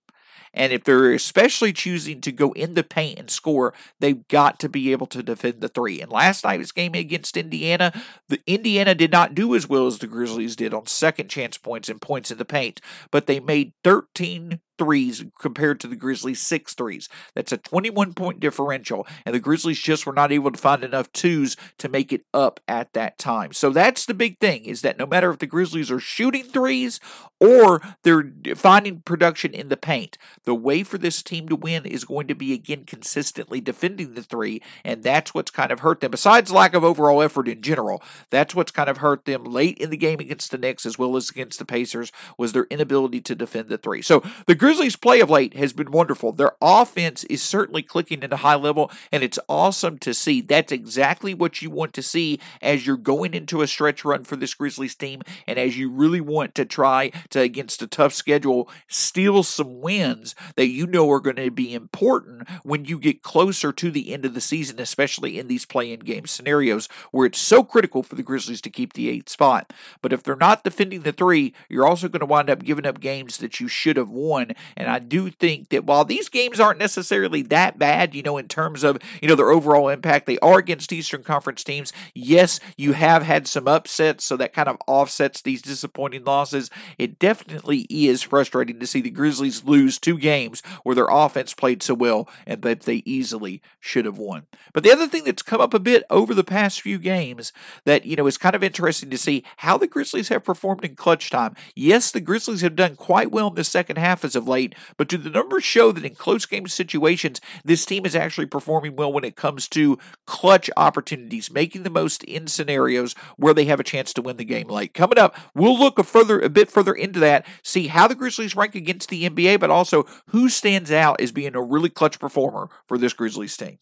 and 0.57 0.73
if 0.73 0.83
they're 0.83 1.13
especially 1.13 1.71
choosing 1.71 2.19
to 2.21 2.31
go 2.31 2.51
in 2.53 2.73
the 2.73 2.83
paint 2.83 3.19
and 3.19 3.29
score, 3.29 3.73
they've 3.99 4.27
got 4.27 4.59
to 4.59 4.67
be 4.67 4.91
able 4.91 5.07
to 5.07 5.21
defend 5.21 5.61
the 5.61 5.69
three. 5.69 6.01
And 6.01 6.11
last 6.11 6.43
night's 6.43 6.71
game 6.71 6.95
against 6.95 7.37
Indiana, 7.37 7.93
the 8.27 8.41
Indiana 8.47 8.95
did 8.95 9.11
not 9.11 9.35
do 9.35 9.55
as 9.55 9.69
well 9.69 9.87
as 9.87 9.99
the 9.99 10.07
Grizzlies 10.07 10.55
did 10.55 10.73
on 10.73 10.87
second 10.87 11.29
chance 11.29 11.57
points 11.57 11.89
and 11.89 12.01
points 12.01 12.31
in 12.31 12.37
the 12.37 12.45
paint, 12.45 12.81
but 13.11 13.27
they 13.27 13.39
made 13.39 13.73
13 13.83 14.59
threes 14.77 15.25
compared 15.39 15.79
to 15.79 15.87
the 15.87 15.95
Grizzlies' 15.95 16.41
six 16.41 16.73
threes. 16.73 17.09
That's 17.33 17.51
a 17.51 17.57
21 17.57 18.13
point 18.13 18.39
differential, 18.39 19.07
and 19.25 19.33
the 19.33 19.39
Grizzlies 19.39 19.79
just 19.79 20.05
were 20.05 20.13
not 20.13 20.31
able 20.31 20.51
to 20.51 20.57
find 20.57 20.83
enough 20.83 21.11
twos 21.13 21.57
to 21.77 21.89
make 21.89 22.13
it 22.13 22.25
up 22.33 22.59
at 22.67 22.93
that 22.93 23.17
time. 23.17 23.53
So 23.53 23.69
that's 23.69 24.05
the 24.05 24.13
big 24.13 24.39
thing 24.39 24.65
is 24.65 24.81
that 24.81 24.97
no 24.97 25.05
matter 25.05 25.31
if 25.31 25.39
the 25.39 25.47
Grizzlies 25.47 25.91
are 25.91 25.99
shooting 25.99 26.43
threes 26.43 26.99
or 27.39 27.81
they're 28.03 28.31
finding 28.55 29.01
production 29.01 29.53
in 29.53 29.69
the 29.69 29.77
paint, 29.77 30.17
the 30.43 30.55
way 30.55 30.83
for 30.83 30.97
this 30.97 31.21
team 31.21 31.47
to 31.49 31.55
win 31.55 31.85
is 31.85 32.03
going 32.03 32.27
to 32.27 32.35
be 32.35 32.53
again 32.53 32.83
consistently 32.85 33.61
defending 33.61 34.13
the 34.13 34.23
three, 34.23 34.61
and 34.83 35.03
that's 35.03 35.33
what's 35.33 35.51
kind 35.51 35.71
of 35.71 35.81
hurt 35.81 36.01
them. 36.01 36.11
Besides 36.11 36.51
lack 36.51 36.73
of 36.73 36.83
overall 36.83 37.21
effort 37.21 37.47
in 37.47 37.61
general, 37.61 38.01
that's 38.29 38.55
what's 38.55 38.71
kind 38.71 38.89
of 38.89 38.97
hurt 38.97 39.25
them 39.25 39.43
late 39.43 39.77
in 39.77 39.89
the 39.89 39.97
game 39.97 40.19
against 40.19 40.51
the 40.51 40.57
Knicks 40.57 40.85
as 40.85 40.97
well 40.97 41.15
as 41.15 41.29
against 41.29 41.59
the 41.59 41.65
Pacers 41.65 42.11
was 42.37 42.53
their 42.53 42.65
inability 42.65 43.21
to 43.21 43.35
defend 43.35 43.69
the 43.69 43.77
three. 43.77 44.01
So 44.01 44.23
the 44.45 44.55
Grizzlies' 44.67 44.97
play 44.97 45.21
of 45.21 45.29
late 45.29 45.55
has 45.55 45.71
been 45.71 45.91
wonderful. 45.91 46.33
Their 46.33 46.57
offense 46.61 47.23
is 47.23 47.41
certainly 47.41 47.81
clicking 47.81 48.21
into 48.21 48.35
high 48.35 48.55
level, 48.55 48.91
and 49.13 49.23
it's 49.23 49.39
awesome 49.47 49.97
to 49.99 50.13
see. 50.13 50.41
That's 50.41 50.73
exactly 50.73 51.33
what 51.33 51.61
you 51.61 51.69
want 51.69 51.93
to 51.93 52.03
see 52.03 52.41
as 52.61 52.85
you're 52.85 52.97
going 52.97 53.33
into 53.33 53.61
a 53.61 53.67
stretch 53.67 54.03
run 54.03 54.25
for 54.25 54.35
this 54.35 54.53
Grizzlies 54.53 54.93
team, 54.93 55.21
and 55.47 55.57
as 55.57 55.77
you 55.77 55.89
really 55.89 56.19
want 56.19 56.53
to 56.55 56.65
try 56.65 57.11
to, 57.29 57.39
against 57.39 57.81
a 57.81 57.87
tough 57.87 58.11
schedule, 58.11 58.69
steal 58.89 59.41
some 59.43 59.79
wins 59.79 60.35
that 60.57 60.67
you 60.67 60.85
know 60.85 61.09
are 61.11 61.21
going 61.21 61.37
to 61.37 61.49
be 61.49 61.73
important 61.73 62.45
when 62.63 62.83
you 62.83 62.99
get 62.99 63.23
closer 63.23 63.71
to 63.71 63.89
the 63.89 64.13
end 64.13 64.25
of 64.25 64.33
the 64.33 64.41
season, 64.41 64.81
especially 64.81 65.39
in 65.39 65.47
these 65.47 65.65
play-in 65.65 66.01
game 66.01 66.25
scenarios 66.25 66.89
where 67.11 67.27
it's 67.27 67.39
so 67.39 67.63
critical 67.63 68.03
for 68.03 68.15
the 68.15 68.21
Grizzlies 68.21 68.59
to 68.59 68.69
keep 68.69 68.91
the 68.91 69.07
eighth 69.07 69.29
spot. 69.29 69.71
But 70.01 70.11
if 70.11 70.23
they're 70.23 70.35
not 70.35 70.65
defending 70.65 71.03
the 71.03 71.13
three, 71.13 71.53
you're 71.69 71.87
also 71.87 72.09
going 72.09 72.19
to 72.19 72.25
wind 72.25 72.49
up 72.49 72.65
giving 72.65 72.85
up 72.85 72.99
games 72.99 73.37
that 73.37 73.61
you 73.61 73.69
should 73.69 73.95
have 73.95 74.09
won. 74.09 74.51
And 74.75 74.89
I 74.89 74.99
do 74.99 75.29
think 75.29 75.69
that 75.69 75.85
while 75.85 76.05
these 76.05 76.29
games 76.29 76.59
aren't 76.59 76.79
necessarily 76.79 77.41
that 77.43 77.77
bad, 77.79 78.15
you 78.15 78.23
know, 78.23 78.37
in 78.37 78.47
terms 78.47 78.83
of, 78.83 78.97
you 79.21 79.27
know, 79.27 79.35
their 79.35 79.51
overall 79.51 79.89
impact, 79.89 80.25
they 80.25 80.39
are 80.39 80.57
against 80.57 80.93
Eastern 80.93 81.23
Conference 81.23 81.63
teams. 81.63 81.93
Yes, 82.13 82.59
you 82.75 82.93
have 82.93 83.23
had 83.23 83.47
some 83.47 83.67
upsets, 83.67 84.23
so 84.23 84.37
that 84.37 84.53
kind 84.53 84.69
of 84.69 84.77
offsets 84.87 85.41
these 85.41 85.61
disappointing 85.61 86.23
losses. 86.23 86.69
It 86.97 87.19
definitely 87.19 87.87
is 87.89 88.23
frustrating 88.23 88.79
to 88.79 88.87
see 88.87 89.01
the 89.01 89.09
Grizzlies 89.09 89.63
lose 89.63 89.99
two 89.99 90.17
games 90.17 90.61
where 90.83 90.95
their 90.95 91.07
offense 91.09 91.53
played 91.53 91.83
so 91.83 91.93
well 91.93 92.29
and 92.45 92.61
that 92.61 92.81
they 92.81 93.03
easily 93.05 93.61
should 93.79 94.05
have 94.05 94.17
won. 94.17 94.45
But 94.73 94.83
the 94.83 94.91
other 94.91 95.07
thing 95.07 95.23
that's 95.23 95.41
come 95.41 95.61
up 95.61 95.73
a 95.73 95.79
bit 95.79 96.03
over 96.09 96.33
the 96.33 96.43
past 96.43 96.81
few 96.81 96.97
games 96.99 97.51
that, 97.85 98.05
you 98.05 98.15
know, 98.15 98.27
is 98.27 98.37
kind 98.37 98.55
of 98.55 98.63
interesting 98.63 99.09
to 99.09 99.17
see 99.17 99.43
how 99.57 99.77
the 99.77 99.87
Grizzlies 99.87 100.29
have 100.29 100.43
performed 100.43 100.83
in 100.83 100.95
clutch 100.95 101.29
time. 101.29 101.55
Yes, 101.75 102.11
the 102.11 102.21
Grizzlies 102.21 102.61
have 102.61 102.75
done 102.75 102.95
quite 102.95 103.31
well 103.31 103.47
in 103.47 103.55
the 103.55 103.63
second 103.63 103.97
half 103.97 104.23
as 104.23 104.35
of 104.35 104.46
late, 104.47 104.73
but 104.97 105.07
do 105.07 105.17
the 105.17 105.29
numbers 105.29 105.63
show 105.63 105.91
that 105.91 106.05
in 106.05 106.15
close 106.15 106.45
game 106.45 106.67
situations, 106.67 107.41
this 107.63 107.85
team 107.85 108.05
is 108.05 108.15
actually 108.15 108.47
performing 108.47 108.95
well 108.95 109.11
when 109.11 109.23
it 109.23 109.35
comes 109.35 109.67
to 109.69 109.99
clutch 110.25 110.69
opportunities, 110.77 111.51
making 111.51 111.83
the 111.83 111.89
most 111.89 112.23
in 112.23 112.47
scenarios 112.47 113.13
where 113.37 113.53
they 113.53 113.65
have 113.65 113.79
a 113.79 113.83
chance 113.83 114.13
to 114.13 114.21
win 114.21 114.37
the 114.37 114.45
game 114.45 114.67
late. 114.67 114.93
Coming 114.93 115.19
up, 115.19 115.35
we'll 115.53 115.77
look 115.77 115.99
a 115.99 116.03
further 116.03 116.39
a 116.39 116.49
bit 116.49 116.71
further 116.71 116.93
into 116.93 117.19
that, 117.19 117.45
see 117.61 117.87
how 117.87 118.07
the 118.07 118.15
Grizzlies 118.15 118.55
rank 118.55 118.75
against 118.75 119.09
the 119.09 119.29
NBA, 119.29 119.59
but 119.59 119.69
also 119.69 120.05
who 120.29 120.49
stands 120.49 120.91
out 120.91 121.21
as 121.21 121.31
being 121.31 121.55
a 121.55 121.61
really 121.61 121.89
clutch 121.89 122.19
performer 122.19 122.69
for 122.87 122.97
this 122.97 123.13
Grizzlies 123.13 123.57
team. 123.57 123.77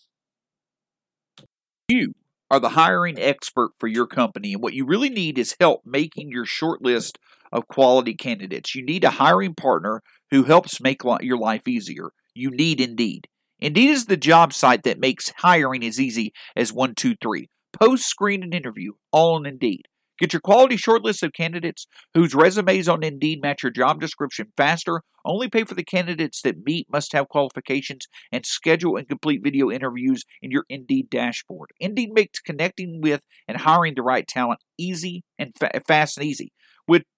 You 1.88 2.14
are 2.50 2.60
the 2.60 2.70
hiring 2.70 3.20
expert 3.20 3.72
for 3.80 3.88
your 3.88 4.08
company, 4.08 4.54
and 4.54 4.62
what 4.62 4.74
you 4.74 4.86
really 4.86 5.10
need 5.10 5.38
is 5.38 5.56
help 5.60 5.82
making 5.86 6.30
your 6.30 6.46
short 6.46 6.82
list 6.82 7.20
of 7.52 7.68
quality 7.68 8.14
candidates. 8.14 8.76
You 8.76 8.84
need 8.84 9.04
a 9.04 9.12
hiring 9.12 9.56
partner 9.56 10.02
who 10.32 10.44
helps 10.44 10.82
make 10.82 11.02
your 11.22 11.38
life 11.38 11.68
easier. 11.68 12.12
You 12.34 12.52
need 12.52 12.82
Indeed. 12.82 13.28
Indeed 13.60 13.90
is 13.90 14.06
the 14.06 14.18
job 14.18 14.54
site 14.54 14.84
that 14.84 15.00
makes 15.00 15.32
hiring 15.38 15.84
as 15.84 16.00
easy 16.00 16.34
as 16.56 16.74
one, 16.74 16.94
two, 16.96 17.16
three. 17.22 17.48
Post, 17.74 18.08
screen, 18.08 18.44
and 18.44 18.54
interview, 18.54 18.94
all 19.12 19.36
on 19.36 19.46
Indeed. 19.46 19.84
Get 20.18 20.32
your 20.32 20.40
quality 20.40 20.78
shortlist 20.78 21.24
of 21.24 21.34
candidates 21.34 21.88
whose 22.14 22.34
resumes 22.34 22.88
on 22.88 23.04
Indeed 23.04 23.42
match 23.42 23.64
your 23.64 23.72
job 23.72 24.00
description 24.00 24.54
faster. 24.56 25.02
Only 25.26 25.50
pay 25.50 25.66
for 25.66 25.74
the 25.74 25.84
candidates 25.84 26.42
that 26.44 26.64
meet 26.66 26.88
must 26.90 27.12
have 27.12 27.28
qualifications 27.28 28.08
and 28.32 28.46
schedule 28.46 28.96
and 28.96 29.10
complete 29.10 29.42
video 29.44 29.70
interviews 29.70 30.24
in 30.42 30.52
your 30.52 30.64
Indeed 30.70 31.10
dashboard. 31.10 31.72
Indeed 31.82 32.12
makes 32.14 32.40
connecting 32.40 33.02
with 33.02 33.22
and 33.48 33.58
hiring 33.58 33.96
the 33.96 34.04
right 34.04 34.26
talent 34.26 34.62
easy 34.78 35.24
and 35.38 35.52
fa- 35.60 35.82
fast 35.86 36.18
and 36.18 36.26
easy. 36.26 36.54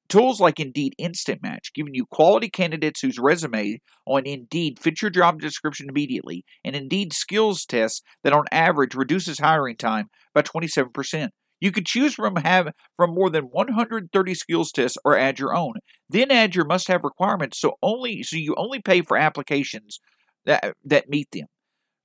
Tools 0.09 0.39
like 0.39 0.59
Indeed 0.59 0.93
Instant 0.97 1.43
Match, 1.43 1.71
giving 1.75 1.93
you 1.93 2.05
quality 2.05 2.49
candidates 2.49 3.01
whose 3.01 3.19
resume 3.19 3.79
on 4.05 4.25
Indeed 4.25 4.79
fits 4.79 5.01
your 5.01 5.11
job 5.11 5.41
description 5.41 5.87
immediately, 5.89 6.45
and 6.63 6.75
Indeed 6.75 7.11
skills 7.11 7.65
tests 7.65 8.01
that 8.23 8.33
on 8.33 8.45
average 8.51 8.95
reduces 8.95 9.39
hiring 9.39 9.75
time 9.75 10.07
by 10.33 10.43
27%. 10.43 11.29
You 11.59 11.71
could 11.71 11.85
choose 11.85 12.13
from 12.13 12.37
have 12.37 12.71
from 12.95 13.13
more 13.13 13.29
than 13.29 13.45
130 13.45 14.33
skills 14.33 14.71
tests 14.71 14.97
or 15.03 15.17
add 15.17 15.39
your 15.39 15.55
own. 15.55 15.73
Then 16.09 16.31
add 16.31 16.55
your 16.55 16.65
must-have 16.65 17.03
requirements 17.03 17.59
so 17.59 17.73
only 17.81 18.23
so 18.23 18.37
you 18.37 18.53
only 18.57 18.79
pay 18.79 19.01
for 19.01 19.17
applications 19.17 19.99
that 20.45 20.75
that 20.85 21.09
meet 21.09 21.27
them. 21.31 21.47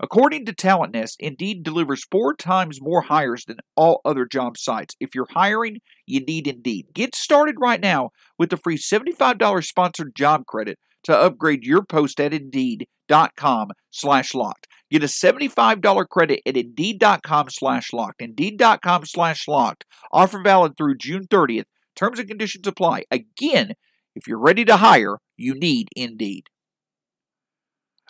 According 0.03 0.47
to 0.47 0.53
TalentNest, 0.53 1.15
Indeed 1.21 1.63
delivers 1.63 2.05
four 2.11 2.35
times 2.35 2.81
more 2.83 3.03
hires 3.03 3.45
than 3.45 3.59
all 3.77 4.01
other 4.05 4.27
job 4.27 4.59
sites. 4.59 4.97
If 4.99 5.15
you're 5.15 5.29
hiring, 5.31 5.79
you 6.07 6.25
need 6.25 6.49
Indeed. 6.49 6.89
Get 6.93 7.15
started 7.15 7.55
right 7.61 7.81
now 7.81 8.11
with 8.37 8.51
the 8.51 8.57
free 8.57 8.77
$75 8.77 9.65
sponsored 9.65 10.17
job 10.17 10.45
credit 10.47 10.77
to 11.05 11.17
upgrade 11.17 11.63
your 11.63 11.85
post 11.85 12.19
at 12.19 12.35
Indeed.com 12.35 13.69
slash 13.93 14.35
locked. 14.35 14.67
Get 14.91 15.05
a 15.05 15.07
$75 15.07 16.09
credit 16.09 16.41
at 16.45 16.57
Indeed.com 16.57 17.47
slash 17.51 17.93
locked. 17.93 18.21
Indeed.com 18.21 19.07
slash 19.07 19.47
locked. 19.47 19.85
Offer 20.13 20.43
valid 20.43 20.77
through 20.77 20.97
June 20.97 21.29
30th. 21.29 21.67
Terms 21.95 22.19
and 22.19 22.29
conditions 22.29 22.67
apply. 22.67 23.05
Again, 23.13 23.75
if 24.17 24.27
you're 24.27 24.41
ready 24.41 24.65
to 24.65 24.79
hire, 24.79 25.19
you 25.37 25.55
need 25.55 25.89
Indeed. 25.95 26.47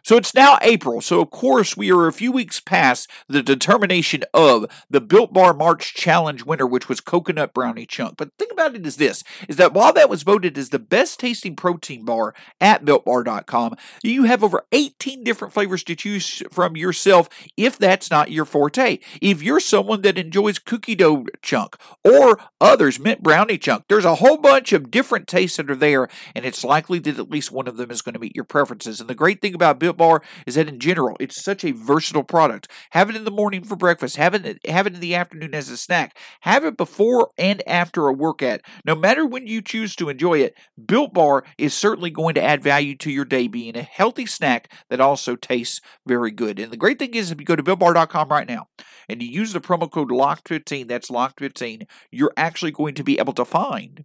So 0.04 0.16
it's 0.16 0.35
now 0.35 0.59
April, 0.62 1.00
so 1.00 1.21
of 1.21 1.30
course 1.30 1.76
we 1.76 1.92
are 1.92 2.09
a 2.09 2.12
few 2.12 2.32
weeks 2.32 2.59
past 2.59 3.09
the 3.28 3.40
determination 3.40 4.25
of 4.35 4.66
the 4.90 5.00
Built 5.00 5.32
Bar 5.32 5.54
March 5.54 5.94
Challenge 5.94 6.44
winner, 6.44 6.66
which 6.66 6.88
was 6.88 7.00
Coconut 7.00 7.54
Brownie 7.54 7.87
Chunk. 7.87 8.16
But 8.16 8.30
the 8.37 8.44
thing 8.44 8.52
about 8.52 8.75
it 8.75 8.85
is 8.85 8.97
this, 8.97 9.23
is 9.49 9.59
that 9.59 9.73
while 9.73 9.92
that 9.92 10.11
was 10.11 10.25
voted 10.25 10.59
as 10.59 10.71
the 10.71 10.80
best 10.80 11.21
tasting 11.21 11.54
protein 11.54 12.04
bar 12.04 12.35
at 12.61 12.85
BuiltBar.com, 12.85 13.76
you 14.02 14.25
have 14.25 14.42
over 14.42 14.66
18 14.73 15.23
different 15.23 15.54
flavors 15.54 15.85
to 15.85 15.94
choose 15.94 16.42
from 16.50 16.76
yourself 16.76 17.28
if 17.56 17.78
that's 17.78 18.11
not 18.11 18.32
your 18.32 18.44
forte. 18.44 18.99
If 19.21 19.40
you're 19.40 19.61
someone 19.61 20.02
that 20.02 20.18
enjoys 20.18 20.59
cookie 20.59 20.97
dough 20.97 21.26
chunk 21.42 21.76
or 22.02 22.40
others, 22.61 22.99
mint 22.99 23.23
brownie 23.23 23.56
chunk, 23.56 23.85
there's 23.88 24.04
a 24.04 24.16
whole 24.16 24.38
bunch 24.38 24.73
of 24.73 24.90
different 24.90 25.28
tastes 25.28 25.59
that 25.59 25.71
are 25.71 25.76
there, 25.76 26.09
and 26.35 26.44
it's 26.44 26.64
likely 26.64 26.99
that 26.99 27.21
at 27.21 27.30
least 27.30 27.52
one 27.52 27.68
of 27.68 27.76
them 27.76 27.92
is 27.92 28.02
going 28.02 28.14
to 28.14 28.18
meet 28.18 28.35
your 28.35 28.44
preferences. 28.44 29.00
And 29.00 29.09
the 29.09 29.14
great 29.14 29.40
thing 29.40 29.54
about 29.54 29.78
Built 29.78 29.91
Bar 29.96 30.22
is 30.46 30.54
that 30.56 30.68
in 30.68 30.78
general, 30.78 31.16
it's 31.20 31.42
such 31.42 31.64
a 31.64 31.72
versatile 31.72 32.25
product. 32.25 32.68
Have 32.90 33.11
it 33.11 33.16
in 33.16 33.25
the 33.25 33.30
morning 33.30 33.64
for 33.64 33.76
breakfast, 33.76 34.16
have 34.16 34.34
it, 34.34 34.64
have 34.66 34.87
it 34.87 34.94
in 34.94 35.00
the 35.00 35.14
afternoon 35.14 35.54
as 35.54 35.68
a 35.68 35.76
snack, 35.76 36.16
have 36.40 36.64
it 36.64 36.76
before 36.76 37.30
and 37.38 37.62
after 37.66 38.08
a 38.08 38.12
workout. 38.12 38.61
No 38.84 38.94
matter 38.94 39.26
when 39.26 39.46
you 39.46 39.62
choose 39.62 39.96
to 39.96 40.08
enjoy 40.08 40.40
it, 40.40 40.56
Built 40.84 41.12
Bar 41.12 41.44
is 41.58 41.75
certainly 41.75 42.11
going 42.11 42.34
to 42.34 42.42
add 42.42 42.62
value 42.62 42.96
to 42.96 43.11
your 43.11 43.25
day, 43.25 43.49
being 43.49 43.76
a 43.76 43.82
healthy 43.82 44.26
snack 44.26 44.72
that 44.88 45.00
also 45.00 45.37
tastes 45.37 45.80
very 46.06 46.30
good. 46.30 46.58
And 46.58 46.72
the 46.72 46.76
great 46.76 46.99
thing 46.99 47.14
is, 47.14 47.30
if 47.30 47.40
you 47.40 47.46
go 47.46 47.56
to 47.56 47.62
BuiltBar.com 47.62 48.28
right 48.28 48.49
now 48.49 48.68
and 49.08 49.22
you 49.22 49.28
use 49.28 49.52
the 49.52 49.61
promo 49.61 49.90
code 49.90 50.11
LOCKED15, 50.11 50.88
that's 50.88 51.11
LOCKED15, 51.11 51.87
you're 52.11 52.32
actually 52.37 52.70
going 52.70 52.94
to 52.94 53.04
be 53.04 53.18
able 53.18 53.32
to 53.34 53.44
find 53.44 54.04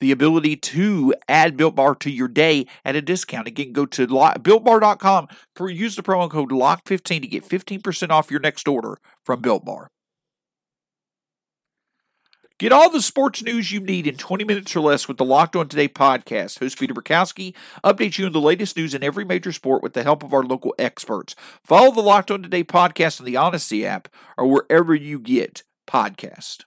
the 0.00 0.10
ability 0.10 0.56
to 0.56 1.14
add 1.28 1.56
Built 1.56 1.76
Bar 1.76 1.94
to 1.96 2.10
your 2.10 2.28
day 2.28 2.66
at 2.84 2.96
a 2.96 3.02
discount. 3.02 3.46
Again, 3.46 3.72
go 3.72 3.86
to 3.86 4.06
BuiltBar.com, 4.06 5.28
for, 5.54 5.70
use 5.70 5.96
the 5.96 6.02
promo 6.02 6.30
code 6.30 6.50
LOCK15 6.50 7.22
to 7.22 7.28
get 7.28 7.48
15% 7.48 8.10
off 8.10 8.30
your 8.30 8.40
next 8.40 8.66
order 8.66 8.98
from 9.22 9.40
Built 9.40 9.64
Bar. 9.64 9.90
Get 12.60 12.72
all 12.72 12.90
the 12.90 13.00
sports 13.00 13.42
news 13.42 13.72
you 13.72 13.80
need 13.80 14.06
in 14.06 14.16
20 14.18 14.44
minutes 14.44 14.76
or 14.76 14.80
less 14.80 15.08
with 15.08 15.16
the 15.16 15.24
Locked 15.24 15.56
On 15.56 15.66
Today 15.66 15.88
podcast. 15.88 16.58
Host 16.58 16.78
Peter 16.78 16.92
Bukowski 16.92 17.54
updates 17.82 18.18
you 18.18 18.26
on 18.26 18.32
the 18.32 18.40
latest 18.40 18.76
news 18.76 18.92
in 18.92 19.02
every 19.02 19.24
major 19.24 19.50
sport 19.50 19.82
with 19.82 19.94
the 19.94 20.02
help 20.02 20.22
of 20.22 20.34
our 20.34 20.42
local 20.42 20.74
experts. 20.78 21.34
Follow 21.64 21.90
the 21.90 22.02
Locked 22.02 22.30
On 22.30 22.42
Today 22.42 22.62
podcast 22.62 23.18
on 23.18 23.24
the 23.24 23.38
Odyssey 23.38 23.86
app 23.86 24.08
or 24.36 24.46
wherever 24.46 24.94
you 24.94 25.18
get 25.18 25.62
podcast. 25.88 26.64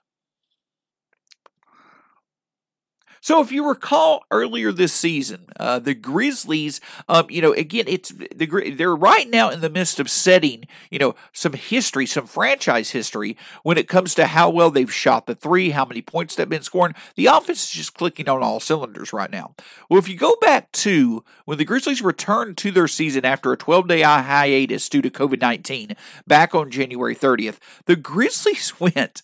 So, 3.24 3.40
if 3.40 3.50
you 3.50 3.66
recall 3.66 4.26
earlier 4.30 4.70
this 4.70 4.92
season, 4.92 5.46
uh, 5.58 5.78
the 5.78 5.94
Grizzlies, 5.94 6.78
um, 7.08 7.24
you 7.30 7.40
know, 7.40 7.54
again, 7.54 7.86
it's 7.88 8.10
the 8.10 8.74
they're 8.76 8.94
right 8.94 9.30
now 9.30 9.48
in 9.48 9.62
the 9.62 9.70
midst 9.70 9.98
of 9.98 10.10
setting, 10.10 10.66
you 10.90 10.98
know, 10.98 11.14
some 11.32 11.54
history, 11.54 12.04
some 12.04 12.26
franchise 12.26 12.90
history 12.90 13.38
when 13.62 13.78
it 13.78 13.88
comes 13.88 14.14
to 14.16 14.26
how 14.26 14.50
well 14.50 14.70
they've 14.70 14.92
shot 14.92 15.24
the 15.24 15.34
three, 15.34 15.70
how 15.70 15.86
many 15.86 16.02
points 16.02 16.34
they've 16.34 16.46
been 16.46 16.60
scoring. 16.60 16.94
The 17.16 17.24
offense 17.24 17.64
is 17.64 17.70
just 17.70 17.94
clicking 17.94 18.28
on 18.28 18.42
all 18.42 18.60
cylinders 18.60 19.14
right 19.14 19.30
now. 19.30 19.54
Well, 19.88 19.98
if 19.98 20.06
you 20.06 20.18
go 20.18 20.36
back 20.42 20.70
to 20.72 21.24
when 21.46 21.56
the 21.56 21.64
Grizzlies 21.64 22.02
returned 22.02 22.58
to 22.58 22.70
their 22.70 22.88
season 22.88 23.24
after 23.24 23.54
a 23.54 23.56
12 23.56 23.88
day 23.88 24.02
hiatus 24.02 24.86
due 24.90 25.00
to 25.00 25.08
COVID 25.08 25.40
19 25.40 25.96
back 26.26 26.54
on 26.54 26.70
January 26.70 27.16
30th, 27.16 27.56
the 27.86 27.96
Grizzlies 27.96 28.78
went. 28.80 29.22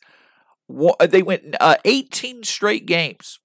They 1.06 1.22
went 1.22 1.56
uh, 1.60 1.76
18 1.84 2.44
straight 2.44 2.86
games 2.86 3.40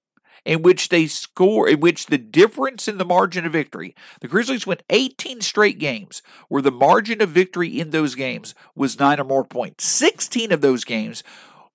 in 0.46 0.62
which 0.62 0.88
they 0.88 1.08
score, 1.08 1.68
in 1.68 1.80
which 1.80 2.06
the 2.06 2.16
difference 2.16 2.86
in 2.86 2.98
the 2.98 3.04
margin 3.04 3.44
of 3.44 3.52
victory, 3.52 3.94
the 4.20 4.28
Grizzlies 4.28 4.66
went 4.66 4.84
18 4.88 5.40
straight 5.40 5.78
games 5.78 6.22
where 6.48 6.62
the 6.62 6.70
margin 6.70 7.20
of 7.20 7.30
victory 7.30 7.80
in 7.80 7.90
those 7.90 8.14
games 8.14 8.54
was 8.74 8.98
nine 8.98 9.20
or 9.20 9.24
more 9.24 9.44
points. 9.44 9.84
16 9.84 10.52
of 10.52 10.60
those 10.60 10.84
games 10.84 11.24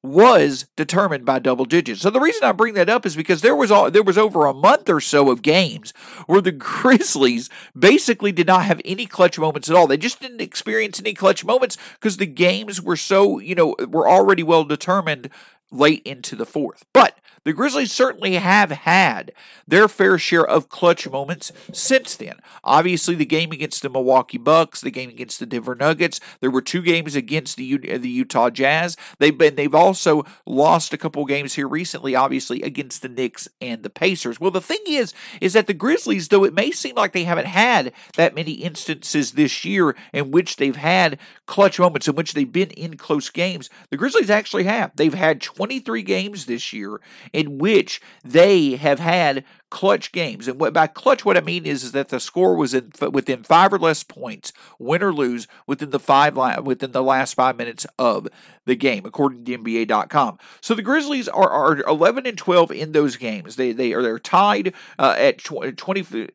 was 0.03 0.65
determined 0.75 1.25
by 1.25 1.37
double 1.37 1.65
digits. 1.65 2.01
So 2.01 2.09
the 2.09 2.19
reason 2.19 2.43
I 2.43 2.53
bring 2.53 2.73
that 2.73 2.89
up 2.89 3.05
is 3.05 3.15
because 3.15 3.41
there 3.41 3.55
was 3.55 3.69
all, 3.69 3.91
there 3.91 4.01
was 4.01 4.17
over 4.17 4.45
a 4.45 4.53
month 4.53 4.89
or 4.89 4.99
so 4.99 5.29
of 5.29 5.43
games 5.43 5.93
where 6.25 6.41
the 6.41 6.51
Grizzlies 6.53 7.49
basically 7.77 8.31
did 8.31 8.47
not 8.47 8.63
have 8.63 8.81
any 8.83 9.05
clutch 9.05 9.37
moments 9.37 9.69
at 9.69 9.75
all. 9.75 9.85
They 9.85 9.97
just 9.97 10.19
didn't 10.21 10.41
experience 10.41 10.99
any 10.99 11.13
clutch 11.13 11.45
moments 11.45 11.77
because 11.99 12.17
the 12.17 12.25
games 12.25 12.81
were 12.81 12.95
so, 12.95 13.37
you 13.37 13.53
know, 13.53 13.75
were 13.87 14.09
already 14.09 14.43
well 14.43 14.63
determined 14.63 15.29
late 15.71 16.01
into 16.05 16.35
the 16.35 16.45
fourth. 16.45 16.85
But 16.93 17.17
the 17.43 17.53
Grizzlies 17.53 17.91
certainly 17.91 18.35
have 18.35 18.69
had 18.69 19.31
their 19.67 19.87
fair 19.87 20.19
share 20.19 20.45
of 20.45 20.69
clutch 20.69 21.09
moments 21.09 21.51
since 21.73 22.15
then. 22.15 22.35
Obviously, 22.63 23.15
the 23.15 23.25
game 23.25 23.51
against 23.51 23.81
the 23.81 23.89
Milwaukee 23.89 24.37
Bucks, 24.37 24.81
the 24.81 24.91
game 24.91 25.09
against 25.09 25.39
the 25.39 25.47
Denver 25.47 25.73
Nuggets. 25.73 26.19
There 26.39 26.51
were 26.51 26.61
two 26.61 26.83
games 26.83 27.15
against 27.15 27.57
the 27.57 27.77
the 27.77 28.09
Utah 28.09 28.51
Jazz. 28.51 28.95
They've 29.17 29.35
been 29.35 29.55
they've 29.55 29.73
also 29.73 30.23
lost 30.45 30.93
a 30.93 30.97
couple 30.97 31.25
games 31.25 31.55
here 31.55 31.67
recently, 31.67 32.15
obviously 32.15 32.61
against 32.61 33.01
the 33.01 33.09
Knicks 33.09 33.47
and 33.59 33.81
the 33.81 33.89
Pacers. 33.89 34.39
Well, 34.39 34.51
the 34.51 34.61
thing 34.61 34.81
is, 34.87 35.13
is 35.39 35.53
that 35.53 35.65
the 35.65 35.73
Grizzlies, 35.73 36.27
though 36.27 36.43
it 36.43 36.53
may 36.53 36.69
seem 36.69 36.95
like 36.95 37.13
they 37.13 37.23
haven't 37.23 37.47
had 37.47 37.91
that 38.17 38.35
many 38.35 38.51
instances 38.51 39.31
this 39.31 39.65
year 39.65 39.95
in 40.13 40.29
which 40.29 40.57
they've 40.57 40.75
had 40.75 41.17
clutch 41.47 41.79
moments 41.79 42.07
in 42.07 42.15
which 42.15 42.33
they've 42.33 42.51
been 42.51 42.71
in 42.71 42.97
close 42.97 43.31
games, 43.31 43.69
the 43.89 43.97
Grizzlies 43.97 44.29
actually 44.29 44.65
have. 44.65 44.91
They've 44.95 45.13
had 45.13 45.41
23 45.61 46.01
games 46.01 46.47
this 46.47 46.73
year 46.73 46.99
in 47.33 47.59
which 47.59 48.01
they 48.23 48.77
have 48.77 48.97
had 48.97 49.45
clutch 49.69 50.11
games. 50.11 50.47
And 50.47 50.59
what, 50.59 50.73
by 50.73 50.87
clutch, 50.87 51.23
what 51.23 51.37
I 51.37 51.41
mean 51.41 51.67
is, 51.67 51.83
is 51.83 51.91
that 51.91 52.09
the 52.09 52.19
score 52.19 52.55
was 52.55 52.73
in, 52.73 52.91
within 53.11 53.43
five 53.43 53.71
or 53.71 53.77
less 53.77 54.01
points, 54.01 54.53
win 54.79 55.03
or 55.03 55.13
lose, 55.13 55.47
within 55.67 55.91
the 55.91 55.99
five 55.99 56.35
within 56.65 56.93
the 56.93 57.03
last 57.03 57.35
five 57.35 57.57
minutes 57.57 57.85
of 57.99 58.27
the 58.65 58.75
game, 58.75 59.05
according 59.05 59.45
to 59.45 59.55
NBA.com. 59.55 60.39
So 60.61 60.73
the 60.73 60.81
Grizzlies 60.81 61.27
are, 61.27 61.51
are 61.51 61.77
11 61.87 62.25
and 62.25 62.39
12 62.39 62.71
in 62.71 62.91
those 62.93 63.15
games. 63.15 63.55
They 63.55 63.71
they 63.71 63.93
are 63.93 64.01
they're 64.01 64.17
tied 64.17 64.73
uh, 64.97 65.13
at 65.15 65.37
20 65.37 66.27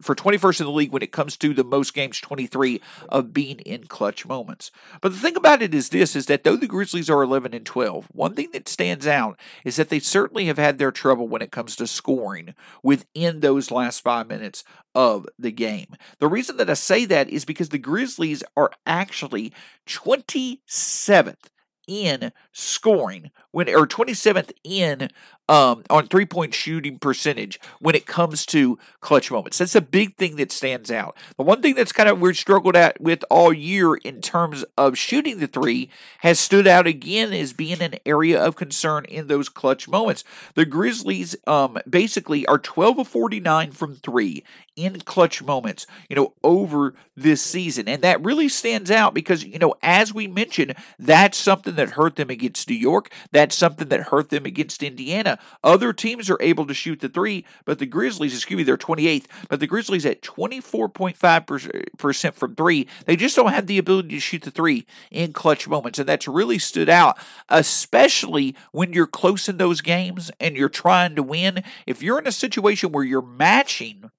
for 0.00 0.14
21st 0.14 0.60
in 0.60 0.66
the 0.66 0.72
league 0.72 0.92
when 0.92 1.02
it 1.02 1.12
comes 1.12 1.36
to 1.36 1.52
the 1.52 1.64
most 1.64 1.94
games 1.94 2.20
23 2.20 2.80
of 3.08 3.32
being 3.32 3.58
in 3.60 3.84
clutch 3.84 4.26
moments. 4.26 4.70
But 5.00 5.12
the 5.12 5.18
thing 5.18 5.36
about 5.36 5.62
it 5.62 5.74
is 5.74 5.88
this 5.88 6.14
is 6.14 6.26
that 6.26 6.44
though 6.44 6.56
the 6.56 6.66
Grizzlies 6.66 7.10
are 7.10 7.22
11 7.22 7.54
and 7.54 7.66
12, 7.66 8.08
one 8.12 8.34
thing 8.34 8.50
that 8.52 8.68
stands 8.68 9.06
out 9.06 9.38
is 9.64 9.76
that 9.76 9.88
they 9.88 9.98
certainly 9.98 10.46
have 10.46 10.58
had 10.58 10.78
their 10.78 10.92
trouble 10.92 11.28
when 11.28 11.42
it 11.42 11.52
comes 11.52 11.76
to 11.76 11.86
scoring 11.86 12.54
within 12.82 13.40
those 13.40 13.70
last 13.70 14.00
5 14.00 14.28
minutes 14.28 14.64
of 14.94 15.26
the 15.38 15.52
game. 15.52 15.94
The 16.18 16.28
reason 16.28 16.56
that 16.58 16.70
I 16.70 16.74
say 16.74 17.04
that 17.04 17.28
is 17.28 17.44
because 17.44 17.70
the 17.70 17.78
Grizzlies 17.78 18.42
are 18.56 18.70
actually 18.86 19.52
27th 19.86 21.48
in 21.88 22.32
scoring 22.52 23.30
when 23.50 23.68
or 23.68 23.86
27th 23.86 24.52
in 24.62 25.08
um, 25.48 25.84
on 25.90 26.06
three 26.06 26.26
point 26.26 26.54
shooting 26.54 26.98
percentage 26.98 27.60
when 27.80 27.94
it 27.94 28.06
comes 28.06 28.44
to 28.46 28.78
clutch 29.00 29.30
moments. 29.30 29.58
That's 29.58 29.74
a 29.74 29.80
big 29.80 30.16
thing 30.16 30.36
that 30.36 30.52
stands 30.52 30.90
out. 30.90 31.16
The 31.36 31.44
one 31.44 31.62
thing 31.62 31.74
that's 31.74 31.92
kind 31.92 32.08
of 32.08 32.20
we've 32.20 32.36
struggled 32.36 32.76
at 32.76 33.00
with 33.00 33.24
all 33.30 33.52
year 33.52 33.96
in 33.96 34.20
terms 34.20 34.64
of 34.76 34.98
shooting 34.98 35.38
the 35.38 35.46
three 35.46 35.90
has 36.18 36.38
stood 36.38 36.66
out 36.66 36.86
again 36.86 37.32
as 37.32 37.52
being 37.52 37.80
an 37.80 37.94
area 38.04 38.42
of 38.42 38.56
concern 38.56 39.04
in 39.06 39.26
those 39.26 39.48
clutch 39.48 39.88
moments. 39.88 40.24
The 40.54 40.66
Grizzlies 40.66 41.36
um, 41.46 41.78
basically 41.88 42.46
are 42.46 42.58
12 42.58 42.98
of 42.98 43.08
49 43.08 43.72
from 43.72 43.94
three 43.96 44.44
in 44.78 45.00
clutch 45.00 45.42
moments, 45.42 45.86
you 46.08 46.14
know, 46.14 46.32
over 46.44 46.94
this 47.16 47.42
season. 47.42 47.88
And 47.88 48.02
that 48.02 48.24
really 48.24 48.48
stands 48.48 48.90
out 48.90 49.12
because, 49.12 49.44
you 49.44 49.58
know, 49.58 49.74
as 49.82 50.14
we 50.14 50.28
mentioned, 50.28 50.74
that's 50.98 51.36
something 51.36 51.74
that 51.74 51.90
hurt 51.90 52.16
them 52.16 52.30
against 52.30 52.68
New 52.68 52.76
York. 52.76 53.10
That's 53.32 53.56
something 53.56 53.88
that 53.88 54.02
hurt 54.02 54.30
them 54.30 54.46
against 54.46 54.82
Indiana. 54.82 55.37
Other 55.62 55.92
teams 55.92 56.30
are 56.30 56.40
able 56.40 56.66
to 56.66 56.74
shoot 56.74 57.00
the 57.00 57.08
three, 57.08 57.44
but 57.64 57.78
the 57.78 57.86
Grizzlies, 57.86 58.34
excuse 58.34 58.58
me, 58.58 58.62
they're 58.62 58.76
28th, 58.76 59.26
but 59.48 59.60
the 59.60 59.66
Grizzlies 59.66 60.06
at 60.06 60.22
24.5% 60.22 62.34
from 62.34 62.54
three. 62.54 62.86
They 63.06 63.16
just 63.16 63.36
don't 63.36 63.52
have 63.52 63.66
the 63.66 63.78
ability 63.78 64.10
to 64.10 64.20
shoot 64.20 64.42
the 64.42 64.50
three 64.50 64.86
in 65.10 65.32
clutch 65.32 65.68
moments. 65.68 65.98
And 65.98 66.08
that's 66.08 66.28
really 66.28 66.58
stood 66.58 66.88
out, 66.88 67.18
especially 67.48 68.54
when 68.72 68.92
you're 68.92 69.06
close 69.06 69.48
in 69.48 69.56
those 69.56 69.80
games 69.80 70.30
and 70.38 70.56
you're 70.56 70.68
trying 70.68 71.16
to 71.16 71.22
win. 71.22 71.62
If 71.86 72.02
you're 72.02 72.18
in 72.18 72.26
a 72.26 72.32
situation 72.32 72.92
where 72.92 73.04
you're 73.04 73.22
matching 73.22 74.10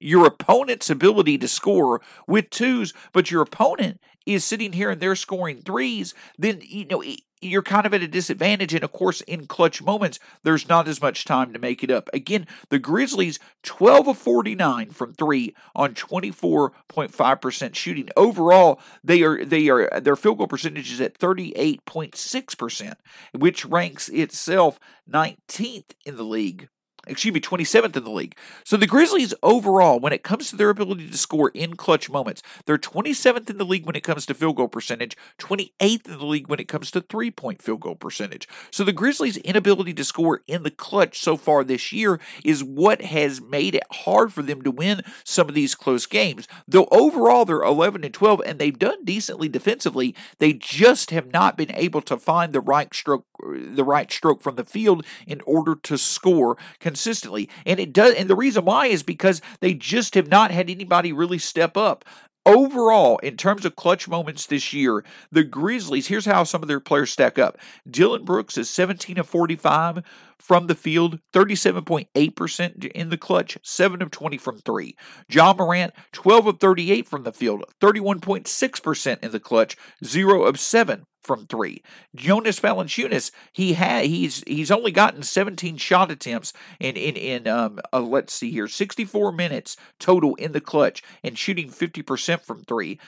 your 0.00 0.26
opponent's 0.26 0.90
ability 0.90 1.38
to 1.38 1.48
score 1.48 2.00
with 2.26 2.50
twos, 2.50 2.92
but 3.12 3.30
your 3.30 3.42
opponent 3.42 4.00
is 4.26 4.44
sitting 4.44 4.72
here 4.72 4.90
and 4.90 5.00
they're 5.00 5.16
scoring 5.16 5.62
threes, 5.62 6.14
then 6.38 6.60
you 6.62 6.84
know 6.84 7.02
you're 7.44 7.62
kind 7.62 7.86
of 7.86 7.94
at 7.94 8.02
a 8.02 8.08
disadvantage. 8.08 8.74
And 8.74 8.84
of 8.84 8.92
course, 8.92 9.20
in 9.22 9.46
clutch 9.46 9.82
moments, 9.82 10.18
there's 10.42 10.68
not 10.68 10.88
as 10.88 11.00
much 11.00 11.24
time 11.24 11.52
to 11.52 11.58
make 11.58 11.84
it 11.84 11.90
up. 11.90 12.08
Again, 12.12 12.46
the 12.70 12.78
Grizzlies 12.78 13.38
12 13.62 14.08
of 14.08 14.18
49 14.18 14.90
from 14.90 15.12
three 15.12 15.54
on 15.74 15.94
24.5% 15.94 17.74
shooting. 17.74 18.08
Overall, 18.16 18.80
they 19.02 19.22
are 19.22 19.44
they 19.44 19.68
are 19.68 19.88
their 20.00 20.16
field 20.16 20.38
goal 20.38 20.46
percentage 20.46 20.92
is 20.92 21.00
at 21.00 21.18
38.6%, 21.18 22.94
which 23.32 23.64
ranks 23.64 24.08
itself 24.08 24.78
19th 25.10 25.92
in 26.04 26.16
the 26.16 26.24
league 26.24 26.68
excuse 27.06 27.34
me, 27.34 27.40
27th 27.40 27.96
in 27.96 28.04
the 28.04 28.10
league. 28.10 28.36
So 28.64 28.76
the 28.76 28.86
Grizzlies 28.86 29.34
overall, 29.42 30.00
when 30.00 30.12
it 30.12 30.22
comes 30.22 30.50
to 30.50 30.56
their 30.56 30.70
ability 30.70 31.08
to 31.08 31.18
score 31.18 31.50
in 31.50 31.76
clutch 31.76 32.10
moments, 32.10 32.42
they're 32.66 32.78
27th 32.78 33.50
in 33.50 33.58
the 33.58 33.64
league 33.64 33.86
when 33.86 33.96
it 33.96 34.02
comes 34.02 34.26
to 34.26 34.34
field 34.34 34.56
goal 34.56 34.68
percentage, 34.68 35.16
28th 35.38 36.06
in 36.06 36.18
the 36.18 36.26
league 36.26 36.48
when 36.48 36.60
it 36.60 36.68
comes 36.68 36.90
to 36.90 37.00
three 37.00 37.30
point 37.30 37.62
field 37.62 37.80
goal 37.80 37.94
percentage. 37.94 38.48
So 38.70 38.84
the 38.84 38.92
Grizzlies' 38.92 39.36
inability 39.38 39.94
to 39.94 40.04
score 40.04 40.42
in 40.46 40.62
the 40.62 40.70
clutch 40.70 41.20
so 41.20 41.36
far 41.36 41.64
this 41.64 41.92
year 41.92 42.20
is 42.44 42.64
what 42.64 43.02
has 43.02 43.40
made 43.40 43.74
it 43.74 43.84
hard 43.90 44.32
for 44.32 44.42
them 44.42 44.62
to 44.62 44.70
win 44.70 45.02
some 45.24 45.48
of 45.48 45.54
these 45.54 45.74
close 45.74 46.06
games. 46.06 46.48
Though 46.66 46.88
overall 46.90 47.44
they're 47.44 47.62
11 47.62 48.04
and 48.04 48.14
12 48.14 48.42
and 48.46 48.58
they've 48.58 48.78
done 48.78 49.04
decently 49.04 49.48
defensively, 49.48 50.14
they 50.38 50.52
just 50.52 51.10
have 51.10 51.32
not 51.32 51.56
been 51.56 51.74
able 51.74 52.02
to 52.02 52.16
find 52.16 52.52
the 52.52 52.60
right 52.60 52.92
stroke 52.94 53.26
the 53.44 53.84
right 53.84 54.10
stroke 54.10 54.42
from 54.42 54.56
the 54.56 54.64
field 54.64 55.04
in 55.26 55.40
order 55.46 55.74
to 55.74 55.98
score 55.98 56.56
consistently. 56.94 57.48
And 57.66 57.80
it 57.80 57.92
does 57.92 58.14
and 58.14 58.30
the 58.30 58.36
reason 58.36 58.64
why 58.64 58.86
is 58.86 59.02
because 59.02 59.42
they 59.58 59.74
just 59.74 60.14
have 60.14 60.28
not 60.28 60.52
had 60.52 60.70
anybody 60.70 61.12
really 61.12 61.38
step 61.38 61.76
up. 61.76 62.04
Overall, 62.46 63.18
in 63.18 63.36
terms 63.36 63.64
of 63.64 63.74
clutch 63.74 64.06
moments 64.06 64.46
this 64.46 64.72
year, 64.72 65.02
the 65.32 65.42
Grizzlies, 65.42 66.06
here's 66.06 66.26
how 66.26 66.44
some 66.44 66.62
of 66.62 66.68
their 66.68 66.78
players 66.78 67.10
stack 67.10 67.36
up. 67.38 67.58
Dillon 67.90 68.24
Brooks 68.24 68.56
is 68.58 68.70
17 68.70 69.18
of 69.18 69.26
45 69.26 70.04
from 70.38 70.66
the 70.66 70.74
field, 70.74 71.20
37.8% 71.32 72.84
in 72.84 73.08
the 73.10 73.18
clutch, 73.18 73.58
7 73.62 74.02
of 74.02 74.10
20 74.10 74.38
from 74.38 74.58
3. 74.58 74.96
Ja 75.28 75.52
Morant, 75.52 75.92
12 76.12 76.46
of 76.46 76.60
38 76.60 77.06
from 77.06 77.24
the 77.24 77.32
field, 77.32 77.64
31.6% 77.80 79.22
in 79.22 79.30
the 79.30 79.40
clutch, 79.40 79.76
0 80.04 80.42
of 80.42 80.58
7 80.58 81.06
from 81.24 81.46
three. 81.46 81.82
Jonas 82.14 82.60
Valanciunas, 82.60 83.30
he 83.52 83.72
had 83.72 84.04
he's 84.04 84.44
he's 84.46 84.70
only 84.70 84.92
gotten 84.92 85.22
17 85.22 85.78
shot 85.78 86.10
attempts 86.10 86.52
in 86.78 86.96
in 86.96 87.16
in 87.16 87.48
um 87.48 87.80
uh, 87.92 88.00
let's 88.00 88.34
see 88.34 88.50
here, 88.50 88.68
64 88.68 89.32
minutes 89.32 89.76
total 89.98 90.34
in 90.36 90.52
the 90.52 90.60
clutch 90.60 91.02
and 91.22 91.38
shooting 91.38 91.70
50% 91.70 92.42
from 92.42 92.62
three. 92.64 93.00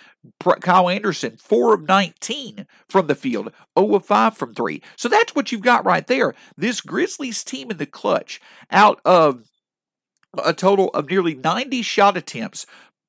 Kyle 0.61 0.89
Anderson, 0.89 1.37
four 1.37 1.75
of 1.75 1.87
19 1.87 2.67
from 2.89 3.07
the 3.07 3.15
field, 3.15 3.53
0 3.79 3.95
of 3.95 4.07
5 4.07 4.37
from 4.37 4.55
three. 4.55 4.83
So 4.97 5.09
that's 5.09 5.35
what 5.35 5.53
you've 5.53 5.61
got 5.61 5.85
right 5.85 6.07
there. 6.07 6.35
This 6.57 6.81
Grizzlies 6.81 7.16
team 7.17 7.71
in 7.71 7.77
the 7.79 7.87
clutch, 7.87 8.41
out 8.71 9.01
of 9.05 9.45
a 10.45 10.53
total 10.53 10.89
of 10.91 11.09
nearly 11.09 11.35
90 11.35 11.83
shot 11.83 12.17
attempts, 12.17 12.67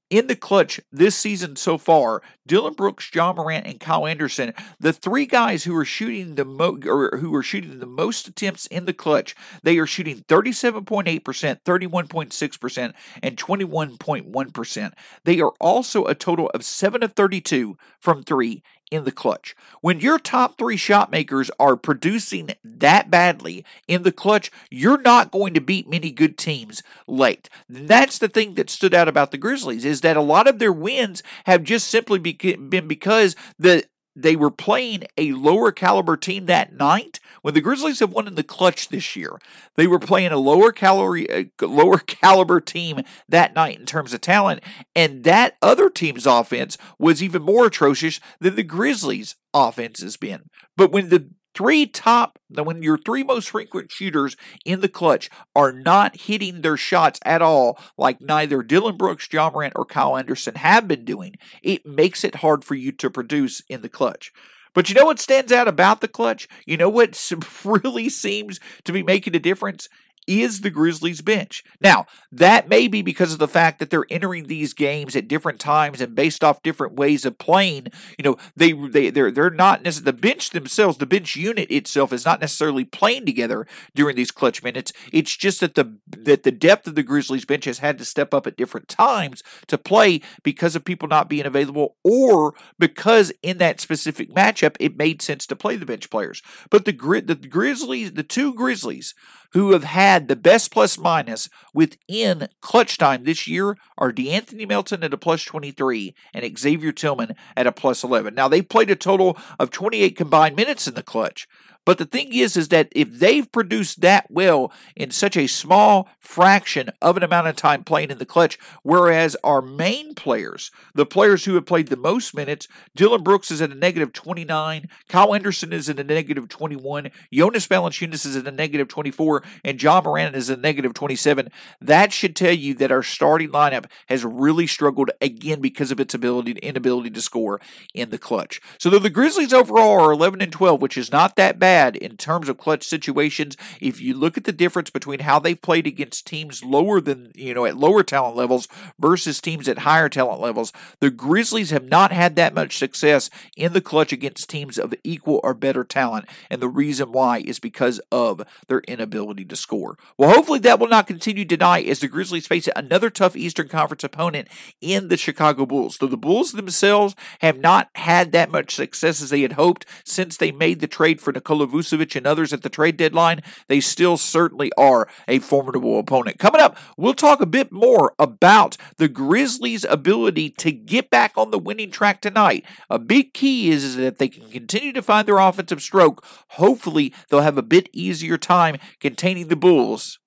in 0.09 0.27
the 0.27 0.35
clutch 0.35 0.79
this 0.91 1.15
season 1.15 1.55
so 1.55 1.77
far, 1.77 2.21
Dillon 2.45 2.73
Brooks, 2.73 3.09
Ja 3.13 3.33
Morant, 3.33 3.67
and 3.67 3.79
Kyle 3.79 4.07
Anderson, 4.07 4.53
the 4.79 4.93
three 4.93 5.25
guys 5.25 5.63
who 5.63 5.75
are 5.75 5.85
shooting 5.85 6.35
the 6.35 6.45
or 6.87 7.17
who 7.17 7.35
are 7.35 7.43
shooting 7.43 7.79
the 7.79 7.85
most 7.85 8.27
attempts 8.27 8.67
in 8.67 8.85
the 8.85 8.93
clutch, 8.93 9.35
they 9.63 9.77
are 9.77 9.85
shooting 9.85 10.23
37.8%, 10.27 11.21
31.6%, 11.21 12.93
and 13.21 13.37
21.1%. 13.37 14.93
They 15.25 15.41
are 15.41 15.53
also 15.59 16.05
a 16.05 16.15
total 16.15 16.49
of 16.51 16.63
7 16.63 17.03
of 17.03 17.13
32 17.13 17.77
from 17.99 18.23
3 18.23 18.63
in 18.91 19.03
the 19.03 19.11
clutch. 19.11 19.55
When 19.81 19.99
your 19.99 20.19
top 20.19 20.57
three 20.57 20.77
shot 20.77 21.11
makers 21.11 21.51
are 21.59 21.75
producing 21.75 22.51
that 22.63 23.09
badly 23.09 23.65
in 23.87 24.03
the 24.03 24.11
clutch, 24.11 24.51
you're 24.69 25.01
not 25.01 25.31
going 25.31 25.53
to 25.53 25.61
beat 25.61 25.89
many 25.89 26.11
good 26.11 26.37
teams 26.37 26.83
late. 27.07 27.49
That's 27.67 28.17
the 28.17 28.29
thing 28.29 28.55
that 28.55 28.69
stood 28.69 28.93
out 28.93 29.07
about 29.07 29.31
the 29.31 29.37
Grizzlies 29.37 29.85
is 29.85 30.01
that 30.01 30.17
a 30.17 30.21
lot 30.21 30.47
of 30.47 30.59
their 30.59 30.73
wins 30.73 31.23
have 31.45 31.63
just 31.63 31.87
simply 31.87 32.19
been 32.19 32.87
because 32.87 33.35
the 33.59 33.83
they 34.17 34.35
were 34.35 34.49
playing 34.49 35.03
a 35.15 35.33
lower 35.33 35.71
caliber 35.71 36.17
team 36.17 36.47
that 36.47 36.73
night. 36.73 37.19
When 37.43 37.53
the 37.53 37.61
Grizzlies 37.61 37.99
have 37.99 38.11
won 38.11 38.27
in 38.27 38.33
the 38.33 38.43
clutch 38.43 38.89
this 38.89 39.15
year, 39.15 39.37
they 39.75 39.85
were 39.85 39.99
playing 39.99 40.31
a 40.31 40.37
lower 40.37 40.71
calorie, 40.71 41.29
uh, 41.29 41.43
lower 41.67 41.99
caliber 41.99 42.59
team 42.59 43.01
that 43.29 43.53
night 43.53 43.79
in 43.79 43.85
terms 43.85 44.13
of 44.13 44.21
talent, 44.21 44.63
and 44.95 45.23
that 45.23 45.55
other 45.61 45.89
team's 45.89 46.25
offense 46.25 46.79
was 46.97 47.21
even 47.21 47.43
more 47.43 47.67
atrocious 47.67 48.19
than 48.39 48.55
the 48.55 48.63
Grizzlies' 48.63 49.35
offense 49.53 50.01
has 50.01 50.17
been. 50.17 50.49
But 50.75 50.91
when 50.91 51.09
the 51.09 51.29
three 51.57 51.87
top, 51.87 52.37
when 52.49 52.83
your 52.83 52.99
three 52.99 53.23
most 53.23 53.49
frequent 53.49 53.91
shooters 53.91 54.37
in 54.63 54.81
the 54.81 54.87
clutch 54.87 55.27
are 55.55 55.73
not 55.73 56.15
hitting 56.15 56.61
their 56.61 56.77
shots 56.77 57.19
at 57.25 57.41
all, 57.41 57.79
like 57.97 58.21
neither 58.21 58.61
Dillon 58.61 58.95
Brooks, 58.95 59.27
Ja 59.33 59.49
Morant, 59.49 59.73
or 59.75 59.83
Kyle 59.83 60.15
Anderson 60.15 60.53
have 60.53 60.87
been 60.87 61.03
doing, 61.03 61.35
it 61.63 61.83
makes 61.83 62.23
it 62.23 62.35
hard 62.35 62.63
for 62.63 62.75
you 62.75 62.91
to 62.91 63.09
produce 63.09 63.63
in 63.67 63.81
the 63.81 63.89
clutch. 63.89 64.31
But 64.75 64.87
you 64.87 64.93
know 64.93 65.05
what 65.05 65.19
stands 65.19 65.51
out 65.51 65.67
about 65.67 66.01
the 66.01 66.07
clutch? 66.07 66.47
You 66.67 66.77
know 66.77 66.89
what 66.89 67.19
really 67.65 68.09
seems 68.09 68.59
to 68.83 68.93
be 68.93 69.01
making 69.01 69.35
a 69.35 69.39
difference? 69.39 69.89
Is 70.27 70.61
the 70.61 70.69
Grizzlies 70.69 71.21
bench. 71.21 71.63
Now, 71.81 72.05
that 72.31 72.67
may 72.69 72.87
be 72.87 73.01
because 73.01 73.33
of 73.33 73.39
the 73.39 73.47
fact 73.47 73.79
that 73.79 73.89
they're 73.89 74.05
entering 74.09 74.47
these 74.47 74.73
games 74.73 75.15
at 75.15 75.27
different 75.27 75.59
times 75.59 76.01
and 76.01 76.13
based 76.13 76.43
off 76.43 76.61
different 76.61 76.93
ways 76.95 77.25
of 77.25 77.37
playing. 77.37 77.87
You 78.17 78.23
know, 78.23 78.37
they 78.55 78.73
they 78.73 79.09
they're 79.09 79.31
they're 79.31 79.49
not 79.49 79.83
necessarily 79.83 80.11
the 80.11 80.21
bench 80.21 80.49
themselves, 80.51 80.97
the 80.97 81.05
bench 81.05 81.35
unit 81.35 81.71
itself 81.71 82.11
is 82.13 82.25
not 82.25 82.41
necessarily 82.41 82.85
playing 82.85 83.25
together 83.25 83.65
during 83.95 84.15
these 84.15 84.31
clutch 84.31 84.61
minutes. 84.63 84.91
It's 85.11 85.35
just 85.35 85.61
that 85.61 85.75
the 85.75 85.97
that 86.09 86.43
the 86.43 86.51
depth 86.51 86.87
of 86.87 86.95
the 86.95 87.03
Grizzlies 87.03 87.45
bench 87.45 87.65
has 87.65 87.79
had 87.79 87.97
to 87.97 88.05
step 88.05 88.33
up 88.33 88.45
at 88.45 88.57
different 88.57 88.87
times 88.87 89.43
to 89.67 89.77
play 89.77 90.21
because 90.43 90.75
of 90.75 90.85
people 90.85 91.07
not 91.07 91.29
being 91.29 91.45
available 91.45 91.95
or 92.03 92.53
because 92.77 93.31
in 93.41 93.57
that 93.59 93.79
specific 93.79 94.33
matchup 94.33 94.75
it 94.79 94.97
made 94.97 95.21
sense 95.21 95.45
to 95.47 95.55
play 95.55 95.75
the 95.75 95.85
bench 95.85 96.09
players. 96.09 96.41
But 96.69 96.85
the 96.85 96.91
the 96.91 97.35
Grizzlies, 97.35 98.13
the 98.13 98.23
two 98.23 98.53
Grizzlies 98.53 99.13
who 99.53 99.71
have 99.71 99.83
had 99.83 100.27
the 100.27 100.35
best 100.35 100.71
plus 100.71 100.97
minus 100.97 101.49
within 101.73 102.47
clutch 102.61 102.97
time 102.97 103.23
this 103.23 103.47
year 103.47 103.77
are 103.97 104.11
DeAnthony 104.11 104.67
Melton 104.67 105.03
at 105.03 105.13
a 105.13 105.17
plus 105.17 105.43
23 105.43 106.15
and 106.33 106.57
Xavier 106.57 106.91
Tillman 106.91 107.35
at 107.55 107.67
a 107.67 107.71
plus 107.71 108.03
11. 108.03 108.35
Now, 108.35 108.47
they 108.47 108.61
played 108.61 108.89
a 108.89 108.95
total 108.95 109.37
of 109.59 109.71
28 109.71 110.15
combined 110.15 110.55
minutes 110.55 110.87
in 110.87 110.93
the 110.93 111.03
clutch, 111.03 111.47
but 111.87 111.99
the 111.99 112.05
thing 112.05 112.33
is, 112.33 112.57
is 112.57 112.67
that 112.67 112.89
if 112.91 113.09
they've 113.09 113.49
produced 113.49 114.01
that 114.01 114.29
well 114.29 114.73
in 114.93 115.09
such 115.09 115.37
a 115.37 115.47
small 115.47 116.09
fraction 116.19 116.89
of 117.01 117.15
an 117.15 117.23
amount 117.23 117.47
of 117.47 117.55
time 117.55 117.85
playing 117.85 118.11
in 118.11 118.17
the 118.17 118.25
clutch, 118.25 118.59
whereas 118.83 119.37
our 119.41 119.61
main 119.61 120.13
players, 120.13 120.69
the 120.93 121.05
players 121.05 121.45
who 121.45 121.55
have 121.55 121.65
played 121.65 121.87
the 121.87 121.95
most 121.95 122.35
minutes, 122.35 122.67
Dillon 122.93 123.23
Brooks 123.23 123.51
is 123.51 123.61
at 123.61 123.71
a 123.71 123.75
negative 123.75 124.11
29, 124.11 124.89
Kyle 125.07 125.33
Anderson 125.33 125.71
is 125.71 125.87
at 125.87 125.97
a 125.97 126.03
negative 126.03 126.49
21, 126.49 127.09
Jonas 127.31 127.65
Valanciunas 127.65 128.25
is 128.25 128.35
at 128.35 128.45
a 128.45 128.51
negative 128.51 128.89
24, 128.89 129.43
and 129.63 129.81
Ja 129.81 130.01
Morant 130.01 130.35
is 130.35 130.49
a 130.49 130.57
negative 130.57 130.93
27. 130.93 131.47
That 131.79 132.11
should 132.11 132.35
tell 132.35 132.51
you 132.51 132.73
that 132.73 132.91
our 132.91 133.01
starting 133.01 133.51
lineup 133.51 133.85
has 134.09 134.25
really 134.25 134.67
struggled 134.67 135.11
again 135.21 135.61
because 135.61 135.91
of 135.91 136.01
its 136.01 136.13
ability 136.13 136.51
inability 136.61 137.11
to 137.11 137.21
score 137.21 137.61
in 137.93 138.09
the 138.09 138.17
clutch. 138.17 138.59
So 138.77 138.89
though 138.89 138.99
the 138.99 139.09
Grizzlies 139.09 139.53
overall 139.53 140.01
are 140.01 140.11
11 140.11 140.41
and 140.41 140.51
12, 140.51 140.81
which 140.81 140.97
is 140.97 141.13
not 141.13 141.37
that 141.37 141.57
bad 141.57 141.76
in 141.77 142.17
terms 142.17 142.49
of 142.49 142.57
clutch 142.57 142.83
situations. 142.83 143.55
If 143.79 144.01
you 144.01 144.13
look 144.13 144.37
at 144.37 144.43
the 144.43 144.51
difference 144.51 144.89
between 144.89 145.19
how 145.19 145.39
they've 145.39 145.61
played 145.61 145.87
against 145.87 146.25
teams 146.25 146.63
lower 146.63 146.99
than, 146.99 147.31
you 147.35 147.53
know, 147.53 147.65
at 147.65 147.77
lower 147.77 148.03
talent 148.03 148.35
levels 148.35 148.67
versus 148.99 149.39
teams 149.39 149.67
at 149.67 149.79
higher 149.79 150.09
talent 150.09 150.41
levels, 150.41 150.73
the 150.99 151.11
Grizzlies 151.11 151.69
have 151.69 151.85
not 151.85 152.11
had 152.11 152.35
that 152.35 152.53
much 152.53 152.77
success 152.77 153.29
in 153.55 153.73
the 153.73 153.81
clutch 153.81 154.11
against 154.11 154.49
teams 154.49 154.77
of 154.77 154.93
equal 155.03 155.39
or 155.43 155.53
better 155.53 155.83
talent. 155.83 156.25
And 156.49 156.61
the 156.61 156.67
reason 156.67 157.11
why 157.11 157.39
is 157.39 157.59
because 157.59 157.99
of 158.11 158.41
their 158.67 158.79
inability 158.87 159.45
to 159.45 159.55
score. 159.55 159.97
Well, 160.17 160.31
hopefully 160.31 160.59
that 160.59 160.79
will 160.79 160.87
not 160.87 161.07
continue 161.07 161.45
tonight 161.45 161.87
as 161.87 161.99
the 161.99 162.07
Grizzlies 162.07 162.47
face 162.47 162.67
another 162.75 163.09
tough 163.09 163.35
Eastern 163.35 163.67
Conference 163.67 164.03
opponent 164.03 164.47
in 164.81 165.09
the 165.09 165.17
Chicago 165.17 165.65
Bulls. 165.65 165.97
So 165.97 166.07
the 166.07 166.17
Bulls 166.17 166.53
themselves 166.53 167.15
have 167.39 167.59
not 167.59 167.89
had 167.95 168.31
that 168.31 168.51
much 168.51 168.75
success 168.75 169.21
as 169.21 169.29
they 169.29 169.41
had 169.41 169.53
hoped 169.53 169.85
since 170.03 170.37
they 170.37 170.51
made 170.51 170.79
the 170.79 170.87
trade 170.87 171.21
for 171.21 171.31
Nikola 171.31 171.66
Vucevic 171.67 172.15
and 172.15 172.25
others 172.25 172.53
at 172.53 172.61
the 172.61 172.69
trade 172.69 172.97
deadline, 172.97 173.41
they 173.67 173.79
still 173.79 174.17
certainly 174.17 174.71
are 174.77 175.07
a 175.27 175.39
formidable 175.39 175.99
opponent. 175.99 176.39
Coming 176.39 176.61
up, 176.61 176.77
we'll 176.97 177.13
talk 177.13 177.41
a 177.41 177.45
bit 177.45 177.71
more 177.71 178.13
about 178.17 178.77
the 178.97 179.07
Grizzlies' 179.07 179.85
ability 179.89 180.49
to 180.51 180.71
get 180.71 181.09
back 181.09 181.37
on 181.37 181.51
the 181.51 181.59
winning 181.59 181.91
track 181.91 182.21
tonight. 182.21 182.65
A 182.89 182.99
big 182.99 183.33
key 183.33 183.69
is, 183.69 183.83
is 183.83 183.95
that 183.97 184.17
they 184.17 184.29
can 184.29 184.49
continue 184.49 184.93
to 184.93 185.01
find 185.01 185.27
their 185.27 185.37
offensive 185.37 185.81
stroke, 185.81 186.25
hopefully 186.51 187.13
they'll 187.29 187.41
have 187.41 187.57
a 187.57 187.63
bit 187.63 187.89
easier 187.93 188.37
time 188.37 188.77
containing 188.99 189.47
the 189.47 189.55
Bulls 189.55 190.19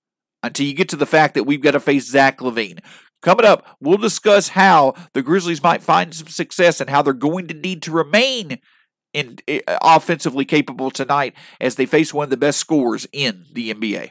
until 0.42 0.66
you 0.66 0.74
get 0.74 0.88
to 0.88 0.96
the 0.96 1.07
fact 1.07 1.35
that 1.35 1.44
we've 1.44 1.62
got 1.62 1.72
to 1.72 1.81
face 1.81 2.09
Zach 2.09 2.38
LaVine. 2.38 2.81
Coming 3.22 3.44
up, 3.44 3.76
we'll 3.81 3.98
discuss 3.98 4.48
how 4.48 4.94
the 5.12 5.22
Grizzlies 5.22 5.62
might 5.62 5.83
find 5.83 6.14
some 6.14 6.29
success 6.29 6.81
and 6.81 6.88
how 6.88 7.03
they're 7.03 7.12
going 7.12 7.48
to 7.48 7.55
need 7.55 7.83
to 7.83 7.92
remain 7.92 8.59
in, 9.12 9.38
uh, 9.49 9.79
offensively 9.83 10.44
capable 10.44 10.90
tonight 10.90 11.35
as 11.61 11.77
they 11.77 11.87
face 11.87 12.14
one 12.14 12.25
of 12.25 12.31
the 12.31 12.37
best 12.37 12.59
scorers 12.59 13.07
in 13.12 13.44
the 13.53 13.73
NBA. 13.73 14.11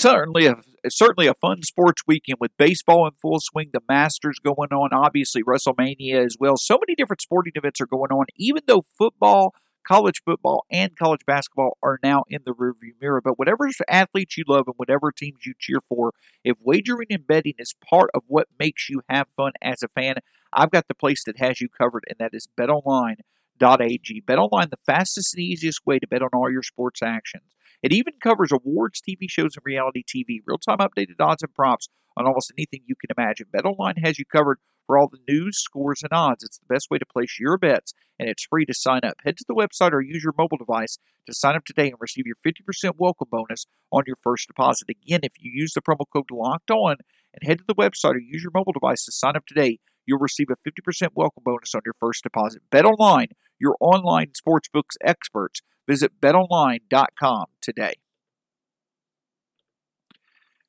Certainly 0.00 0.46
a 0.46 0.56
certainly 0.88 1.26
a 1.26 1.34
fun 1.34 1.62
sports 1.62 2.02
weekend 2.06 2.38
with 2.40 2.56
baseball 2.56 3.06
in 3.06 3.12
full 3.20 3.40
swing, 3.40 3.70
the 3.72 3.80
Masters 3.88 4.38
going 4.38 4.70
on, 4.70 4.90
obviously 4.92 5.42
WrestleMania 5.42 6.24
as 6.24 6.36
well. 6.38 6.56
So 6.56 6.78
many 6.78 6.94
different 6.94 7.20
sporting 7.20 7.54
events 7.56 7.80
are 7.80 7.86
going 7.86 8.12
on, 8.12 8.26
even 8.36 8.62
though 8.66 8.84
football, 8.96 9.54
college 9.84 10.22
football, 10.24 10.64
and 10.70 10.96
college 10.96 11.22
basketball 11.26 11.76
are 11.82 11.98
now 12.02 12.22
in 12.28 12.42
the 12.44 12.54
rearview 12.54 12.92
mirror. 13.00 13.20
But 13.20 13.40
whatever 13.40 13.68
athletes 13.88 14.36
you 14.36 14.44
love 14.46 14.68
and 14.68 14.76
whatever 14.76 15.10
teams 15.10 15.44
you 15.44 15.54
cheer 15.58 15.80
for, 15.88 16.12
if 16.44 16.56
wagering 16.62 17.08
and 17.10 17.26
betting 17.26 17.54
is 17.58 17.74
part 17.84 18.10
of 18.14 18.22
what 18.28 18.46
makes 18.56 18.88
you 18.88 19.02
have 19.08 19.26
fun 19.36 19.52
as 19.60 19.82
a 19.82 19.88
fan, 19.88 20.16
I've 20.52 20.70
got 20.70 20.86
the 20.86 20.94
place 20.94 21.24
that 21.24 21.38
has 21.38 21.60
you 21.60 21.68
covered, 21.68 22.04
and 22.08 22.18
that 22.18 22.34
is 22.34 22.48
BetOnline 22.56 23.16
BetOnline.ag. 23.58 24.22
BetOnline, 24.22 24.70
the 24.70 24.78
fastest 24.86 25.34
and 25.34 25.42
easiest 25.42 25.80
way 25.86 25.98
to 25.98 26.06
bet 26.06 26.22
on 26.22 26.30
all 26.32 26.50
your 26.50 26.62
sports 26.62 27.02
actions. 27.02 27.44
It 27.82 27.92
even 27.92 28.14
covers 28.20 28.50
awards, 28.52 29.00
TV 29.00 29.28
shows, 29.28 29.56
and 29.56 29.64
reality 29.64 30.02
TV, 30.02 30.40
real 30.44 30.58
time 30.58 30.78
updated 30.78 31.20
odds 31.20 31.42
and 31.42 31.54
props 31.54 31.88
on 32.16 32.26
almost 32.26 32.52
anything 32.58 32.80
you 32.86 32.96
can 32.96 33.14
imagine. 33.16 33.46
BetOnline 33.54 34.04
has 34.04 34.18
you 34.18 34.24
covered 34.24 34.58
for 34.86 34.98
all 34.98 35.08
the 35.08 35.20
news, 35.28 35.58
scores, 35.58 36.02
and 36.02 36.12
odds. 36.12 36.42
It's 36.42 36.58
the 36.58 36.74
best 36.74 36.88
way 36.90 36.98
to 36.98 37.06
place 37.06 37.38
your 37.38 37.58
bets, 37.58 37.92
and 38.18 38.28
it's 38.28 38.46
free 38.48 38.64
to 38.64 38.74
sign 38.74 39.00
up. 39.04 39.14
Head 39.24 39.36
to 39.36 39.44
the 39.46 39.54
website 39.54 39.92
or 39.92 40.00
use 40.00 40.24
your 40.24 40.34
mobile 40.36 40.56
device 40.56 40.98
to 41.26 41.34
sign 41.34 41.54
up 41.54 41.64
today 41.64 41.88
and 41.88 41.98
receive 42.00 42.24
your 42.26 42.36
50% 42.44 42.94
welcome 42.96 43.28
bonus 43.30 43.66
on 43.92 44.04
your 44.06 44.16
first 44.22 44.48
deposit. 44.48 44.88
Again, 44.88 45.20
if 45.22 45.32
you 45.38 45.52
use 45.54 45.72
the 45.74 45.82
promo 45.82 46.04
code 46.12 46.30
LOCKED 46.32 46.70
ON 46.70 46.96
and 47.34 47.46
head 47.46 47.58
to 47.58 47.64
the 47.68 47.74
website 47.74 48.14
or 48.14 48.18
use 48.18 48.42
your 48.42 48.52
mobile 48.52 48.72
device 48.72 49.04
to 49.04 49.12
sign 49.12 49.36
up 49.36 49.46
today, 49.46 49.78
you'll 50.06 50.18
receive 50.18 50.48
a 50.50 50.56
50% 50.68 51.10
welcome 51.14 51.42
bonus 51.44 51.74
on 51.74 51.82
your 51.84 51.94
first 52.00 52.22
deposit. 52.22 52.62
Bet 52.70 52.86
online 52.86 53.28
your 53.60 53.76
online 53.80 54.32
sportsbooks 54.32 54.96
experts. 55.02 55.60
Visit 55.86 56.20
betonline.com 56.20 57.46
today. 57.62 57.94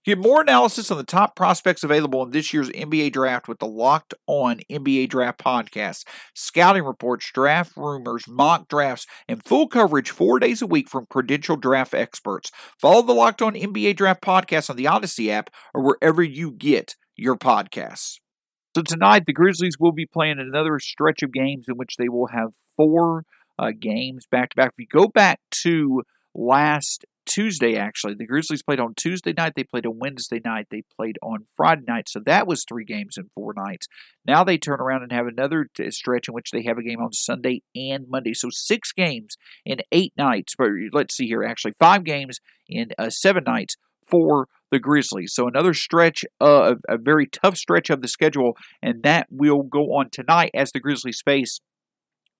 Get 0.05 0.17
more 0.17 0.41
analysis 0.41 0.89
on 0.89 0.97
the 0.97 1.03
top 1.03 1.35
prospects 1.35 1.83
available 1.83 2.23
in 2.23 2.31
this 2.31 2.53
year's 2.53 2.69
NBA 2.69 3.11
draft 3.11 3.49
with 3.49 3.59
the 3.59 3.67
Locked 3.67 4.13
On 4.27 4.59
NBA 4.71 5.09
Draft 5.09 5.37
podcast. 5.39 6.05
Scouting 6.33 6.83
reports, 6.83 7.29
draft 7.33 7.73
rumors, 7.75 8.25
mock 8.27 8.69
drafts, 8.69 9.05
and 9.27 9.43
full 9.43 9.67
coverage 9.67 10.09
four 10.09 10.39
days 10.39 10.61
a 10.61 10.67
week 10.67 10.89
from 10.89 11.05
credentialed 11.05 11.61
draft 11.61 11.93
experts. 11.93 12.49
Follow 12.79 13.01
the 13.01 13.13
Locked 13.13 13.41
On 13.41 13.53
NBA 13.53 13.97
Draft 13.97 14.23
podcast 14.23 14.69
on 14.69 14.77
the 14.77 14.87
Odyssey 14.87 15.29
app 15.29 15.49
or 15.73 15.83
wherever 15.83 16.23
you 16.23 16.51
get 16.51 16.95
your 17.17 17.35
podcasts. 17.35 18.19
So 18.79 18.83
tonight, 18.83 19.25
the 19.25 19.33
Grizzlies 19.33 19.75
will 19.77 19.91
be 19.91 20.05
playing 20.05 20.39
another 20.39 20.79
stretch 20.79 21.21
of 21.21 21.33
games 21.33 21.65
in 21.67 21.75
which 21.75 21.97
they 21.97 22.07
will 22.07 22.27
have 22.27 22.53
four 22.77 23.25
uh, 23.57 23.71
games 23.77 24.25
back 24.31 24.51
to 24.51 24.55
back. 24.55 24.69
If 24.69 24.79
you 24.79 24.87
go 24.87 25.09
back 25.09 25.41
to 25.63 26.03
last 26.33 27.03
Tuesday, 27.25 27.75
actually, 27.75 28.13
the 28.13 28.25
Grizzlies 28.25 28.63
played 28.63 28.79
on 28.79 28.93
Tuesday 28.95 29.33
night, 29.35 29.51
they 29.57 29.65
played 29.65 29.85
on 29.85 29.99
Wednesday 29.99 30.39
night, 30.45 30.67
they 30.71 30.83
played 30.95 31.17
on 31.21 31.39
Friday 31.57 31.81
night. 31.89 32.07
So 32.07 32.21
that 32.25 32.47
was 32.47 32.63
three 32.63 32.85
games 32.85 33.15
in 33.17 33.29
four 33.35 33.53
nights. 33.53 33.87
Now 34.25 34.45
they 34.45 34.57
turn 34.57 34.79
around 34.79 35.03
and 35.03 35.11
have 35.11 35.27
another 35.27 35.67
t- 35.75 35.91
stretch 35.91 36.29
in 36.29 36.33
which 36.33 36.51
they 36.51 36.63
have 36.63 36.77
a 36.77 36.83
game 36.83 37.01
on 37.01 37.11
Sunday 37.11 37.63
and 37.75 38.05
Monday. 38.07 38.33
So 38.33 38.47
six 38.49 38.93
games 38.93 39.35
in 39.65 39.79
eight 39.91 40.13
nights. 40.17 40.53
But 40.57 40.69
let's 40.93 41.17
see 41.17 41.27
here, 41.27 41.43
actually, 41.43 41.73
five 41.79 42.05
games 42.05 42.39
in 42.69 42.91
uh, 42.97 43.09
seven 43.09 43.43
nights 43.45 43.75
for 44.07 44.47
the 44.71 44.79
Grizzlies. 44.79 45.33
So 45.33 45.47
another 45.47 45.73
stretch, 45.73 46.23
uh, 46.39 46.75
a 46.87 46.97
very 46.97 47.27
tough 47.27 47.57
stretch 47.57 47.89
of 47.89 48.01
the 48.01 48.07
schedule, 48.07 48.57
and 48.81 49.03
that 49.03 49.27
will 49.29 49.63
go 49.63 49.95
on 49.95 50.09
tonight 50.11 50.51
as 50.53 50.71
the 50.71 50.79
Grizzlies 50.79 51.21
face 51.23 51.59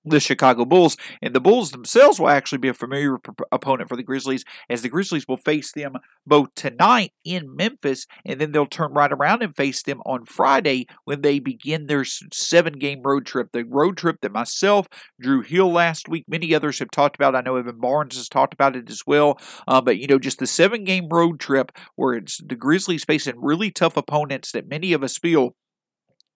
the 0.04 0.20
Chicago 0.20 0.64
Bulls. 0.64 0.96
And 1.22 1.34
the 1.34 1.40
Bulls 1.40 1.70
themselves 1.70 2.18
will 2.18 2.28
actually 2.28 2.58
be 2.58 2.68
a 2.68 2.74
familiar 2.74 3.18
p- 3.18 3.32
opponent 3.52 3.88
for 3.88 3.96
the 3.96 4.02
Grizzlies, 4.02 4.44
as 4.68 4.82
the 4.82 4.88
Grizzlies 4.88 5.26
will 5.28 5.36
face 5.36 5.72
them 5.72 5.94
both 6.26 6.48
tonight 6.54 7.12
in 7.24 7.54
Memphis, 7.54 8.06
and 8.24 8.40
then 8.40 8.52
they'll 8.52 8.66
turn 8.66 8.92
right 8.92 9.12
around 9.12 9.42
and 9.42 9.56
face 9.56 9.82
them 9.82 10.00
on 10.06 10.24
Friday 10.24 10.86
when 11.04 11.22
they 11.22 11.38
begin 11.38 11.86
their 11.86 12.04
seven 12.04 12.74
game 12.74 13.02
road 13.04 13.26
trip. 13.26 13.48
The 13.52 13.64
road 13.64 13.96
trip 13.96 14.16
that 14.22 14.32
myself, 14.32 14.86
Drew 15.20 15.42
Hill 15.42 15.70
last 15.70 16.08
week, 16.08 16.24
many 16.28 16.54
others 16.54 16.78
have 16.78 16.90
talked 16.90 17.16
about. 17.16 17.34
I 17.34 17.40
know 17.40 17.56
Evan 17.56 17.80
Barnes 17.80 18.16
has 18.16 18.28
talked 18.28 18.54
about 18.54 18.76
it 18.76 18.88
as 18.90 19.02
well. 19.06 19.38
Uh, 19.66 19.80
but, 19.80 19.98
you 19.98 20.06
know, 20.06 20.18
just 20.18 20.38
the 20.38 20.46
seven 20.46 20.84
game 20.84 21.08
road 21.10 21.40
trip 21.40 21.72
where 21.96 22.14
it's 22.14 22.38
the 22.38 22.56
Grizzlies 22.56 23.04
facing 23.04 23.34
really 23.38 23.70
tough 23.70 23.96
opponents 23.96 24.52
that 24.52 24.68
many 24.68 24.92
of 24.92 25.02
us 25.02 25.18
feel 25.18 25.54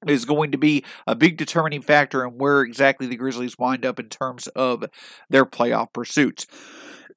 is 0.08 0.24
going 0.24 0.52
to 0.52 0.58
be 0.58 0.84
a 1.06 1.14
big 1.14 1.36
determining 1.36 1.82
factor 1.82 2.24
in 2.24 2.32
where 2.38 2.62
exactly 2.62 3.06
the 3.06 3.16
Grizzlies 3.16 3.58
wind 3.58 3.84
up 3.84 3.98
in 3.98 4.08
terms 4.08 4.46
of 4.48 4.84
their 5.28 5.44
playoff 5.44 5.92
pursuits. 5.92 6.46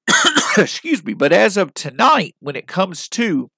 excuse 0.57 1.03
me, 1.03 1.13
but 1.13 1.33
as 1.33 1.57
of 1.57 1.73
tonight, 1.73 2.35
when 2.39 2.55
it 2.55 2.67
comes 2.67 3.07
to 3.09 3.51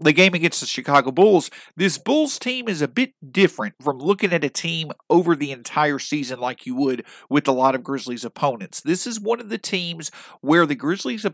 the 0.00 0.12
game 0.12 0.34
against 0.34 0.60
the 0.60 0.66
Chicago 0.66 1.10
Bulls, 1.10 1.50
this 1.76 1.98
Bulls 1.98 2.38
team 2.38 2.68
is 2.68 2.82
a 2.82 2.88
bit 2.88 3.12
different 3.32 3.74
from 3.82 3.98
looking 3.98 4.32
at 4.32 4.44
a 4.44 4.48
team 4.48 4.92
over 5.08 5.36
the 5.36 5.52
entire 5.52 5.98
season 5.98 6.40
like 6.40 6.66
you 6.66 6.74
would 6.74 7.04
with 7.28 7.46
a 7.46 7.52
lot 7.52 7.74
of 7.74 7.84
Grizzlies 7.84 8.24
opponents. 8.24 8.80
This 8.80 9.06
is 9.06 9.20
one 9.20 9.40
of 9.40 9.48
the 9.48 9.58
teams 9.58 10.10
where 10.40 10.66
the 10.66 10.74
Grizzlies' 10.74 11.26
uh, 11.26 11.30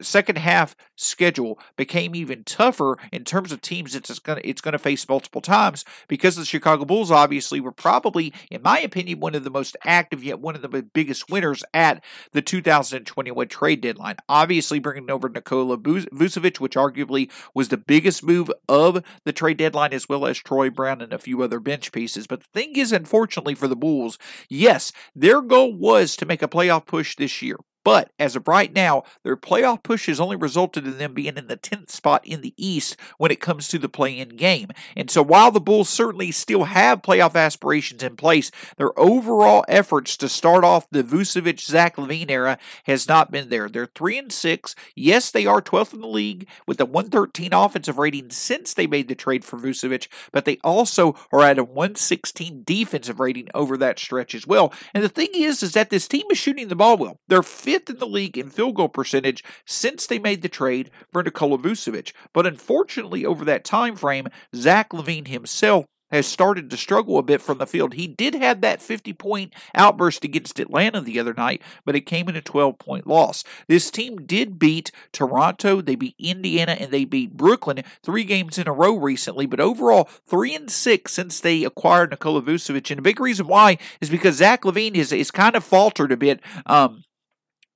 second 0.00 0.38
half 0.38 0.76
schedule 0.96 1.58
became 1.76 2.14
even 2.14 2.44
tougher 2.44 2.96
in 3.12 3.24
terms 3.24 3.52
of 3.52 3.60
teams 3.60 3.94
it's 3.94 4.18
going 4.18 4.40
to 4.40 4.48
it's 4.48 4.60
going 4.60 4.72
to 4.72 4.78
face 4.78 5.08
multiple 5.08 5.40
times 5.40 5.84
because 6.08 6.36
the 6.36 6.44
Chicago 6.44 6.84
Bulls 6.84 7.10
obviously 7.10 7.60
were 7.60 7.72
probably, 7.72 8.32
in 8.50 8.62
my 8.62 8.80
opinion, 8.80 9.20
one 9.20 9.34
of 9.34 9.44
the 9.44 9.50
most 9.50 9.76
active 9.84 10.22
yet 10.22 10.40
one 10.40 10.54
of 10.54 10.62
the 10.62 10.82
biggest 10.82 11.30
winners 11.30 11.64
at 11.72 12.02
the 12.32 12.42
2021 12.42 13.48
trade 13.48 13.80
deadline. 13.80 14.16
Obviously, 14.28 14.78
bringing 14.78 15.10
over 15.10 15.28
Nikola 15.28 15.78
Vucevic, 15.78 16.60
which 16.60 16.74
arguably 16.74 17.30
was 17.54 17.63
was 17.64 17.70
the 17.70 17.78
biggest 17.78 18.22
move 18.22 18.50
of 18.68 19.02
the 19.24 19.32
trade 19.32 19.56
deadline, 19.56 19.94
as 19.94 20.06
well 20.06 20.26
as 20.26 20.36
Troy 20.36 20.68
Brown 20.68 21.00
and 21.00 21.14
a 21.14 21.18
few 21.18 21.42
other 21.42 21.58
bench 21.60 21.92
pieces. 21.92 22.26
But 22.26 22.40
the 22.40 22.48
thing 22.52 22.76
is, 22.76 22.92
unfortunately 22.92 23.54
for 23.54 23.68
the 23.68 23.74
Bulls, 23.74 24.18
yes, 24.50 24.92
their 25.14 25.40
goal 25.40 25.72
was 25.72 26.14
to 26.16 26.26
make 26.26 26.42
a 26.42 26.48
playoff 26.48 26.84
push 26.84 27.16
this 27.16 27.40
year. 27.40 27.56
But 27.84 28.10
as 28.18 28.34
of 28.34 28.48
right 28.48 28.72
now, 28.72 29.04
their 29.22 29.36
playoff 29.36 29.82
push 29.82 30.06
has 30.06 30.18
only 30.18 30.36
resulted 30.36 30.86
in 30.86 30.98
them 30.98 31.14
being 31.14 31.36
in 31.36 31.46
the 31.46 31.56
10th 31.56 31.90
spot 31.90 32.26
in 32.26 32.40
the 32.40 32.54
East 32.56 32.96
when 33.18 33.30
it 33.30 33.40
comes 33.40 33.68
to 33.68 33.78
the 33.78 33.88
play 33.88 34.18
in 34.18 34.30
game. 34.30 34.70
And 34.96 35.10
so 35.10 35.22
while 35.22 35.50
the 35.50 35.60
Bulls 35.60 35.88
certainly 35.88 36.32
still 36.32 36.64
have 36.64 37.02
playoff 37.02 37.34
aspirations 37.34 38.02
in 38.02 38.16
place, 38.16 38.50
their 38.78 38.98
overall 38.98 39.64
efforts 39.68 40.16
to 40.16 40.28
start 40.28 40.64
off 40.64 40.88
the 40.90 41.04
Vucevic 41.04 41.60
Zach 41.60 41.96
LaVine 41.96 42.30
era 42.30 42.58
has 42.84 43.06
not 43.06 43.30
been 43.30 43.50
there. 43.50 43.68
They're 43.68 43.86
3 43.86 44.18
and 44.18 44.32
6. 44.32 44.74
Yes, 44.96 45.30
they 45.30 45.44
are 45.44 45.60
12th 45.60 45.92
in 45.92 46.00
the 46.00 46.06
league 46.06 46.48
with 46.66 46.80
a 46.80 46.86
113 46.86 47.52
offensive 47.52 47.98
rating 47.98 48.30
since 48.30 48.72
they 48.72 48.86
made 48.86 49.08
the 49.08 49.14
trade 49.14 49.44
for 49.44 49.58
Vucevic, 49.58 50.08
but 50.32 50.46
they 50.46 50.58
also 50.64 51.14
are 51.30 51.42
at 51.42 51.58
a 51.58 51.64
116 51.64 52.62
defensive 52.64 53.20
rating 53.20 53.48
over 53.54 53.76
that 53.76 53.98
stretch 53.98 54.34
as 54.34 54.46
well. 54.46 54.72
And 54.94 55.04
the 55.04 55.08
thing 55.08 55.28
is, 55.34 55.62
is 55.62 55.74
that 55.74 55.90
this 55.90 56.08
team 56.08 56.24
is 56.30 56.38
shooting 56.38 56.68
the 56.68 56.76
ball 56.76 56.96
well. 56.96 57.18
They're 57.28 57.42
fifth 57.42 57.73
in 57.74 57.98
the 57.98 58.06
league 58.06 58.38
in 58.38 58.50
field 58.50 58.76
goal 58.76 58.88
percentage 58.88 59.44
since 59.66 60.06
they 60.06 60.18
made 60.18 60.42
the 60.42 60.48
trade 60.48 60.90
for 61.12 61.22
Nikola 61.22 61.58
Vucevic. 61.58 62.12
But 62.32 62.46
unfortunately, 62.46 63.24
over 63.24 63.44
that 63.44 63.64
time 63.64 63.96
frame, 63.96 64.28
Zach 64.54 64.90
LaVine 64.90 65.28
himself 65.28 65.86
has 66.14 66.26
started 66.26 66.70
to 66.70 66.76
struggle 66.76 67.18
a 67.18 67.22
bit 67.22 67.42
from 67.42 67.58
the 67.58 67.66
field. 67.66 67.94
He 67.94 68.06
did 68.06 68.34
have 68.34 68.60
that 68.60 68.80
50 68.80 69.12
point 69.14 69.52
outburst 69.74 70.24
against 70.24 70.60
Atlanta 70.60 71.00
the 71.00 71.18
other 71.18 71.34
night, 71.34 71.60
but 71.84 71.96
it 71.96 72.02
came 72.02 72.28
in 72.28 72.36
a 72.36 72.40
12 72.40 72.78
point 72.78 73.06
loss. 73.06 73.42
This 73.66 73.90
team 73.90 74.24
did 74.24 74.58
beat 74.58 74.92
Toronto, 75.12 75.80
they 75.80 75.96
beat 75.96 76.14
Indiana, 76.18 76.76
and 76.78 76.90
they 76.90 77.04
beat 77.04 77.36
Brooklyn 77.36 77.82
three 78.02 78.24
games 78.24 78.58
in 78.58 78.68
a 78.68 78.72
row 78.72 78.96
recently, 78.96 79.46
but 79.46 79.60
overall, 79.60 80.08
three 80.26 80.54
and 80.54 80.70
six 80.70 81.12
since 81.12 81.40
they 81.40 81.64
acquired 81.64 82.10
Nikola 82.10 82.42
Vucevic. 82.42 82.90
And 82.90 83.00
a 83.00 83.02
big 83.02 83.18
reason 83.18 83.46
why 83.46 83.78
is 84.00 84.08
because 84.08 84.36
Zach 84.36 84.62
LaVine 84.62 84.94
is, 84.94 85.12
is 85.12 85.30
kind 85.30 85.56
of 85.56 85.64
faltered 85.64 86.12
a 86.12 86.16
bit. 86.16 86.40
Um, 86.66 87.02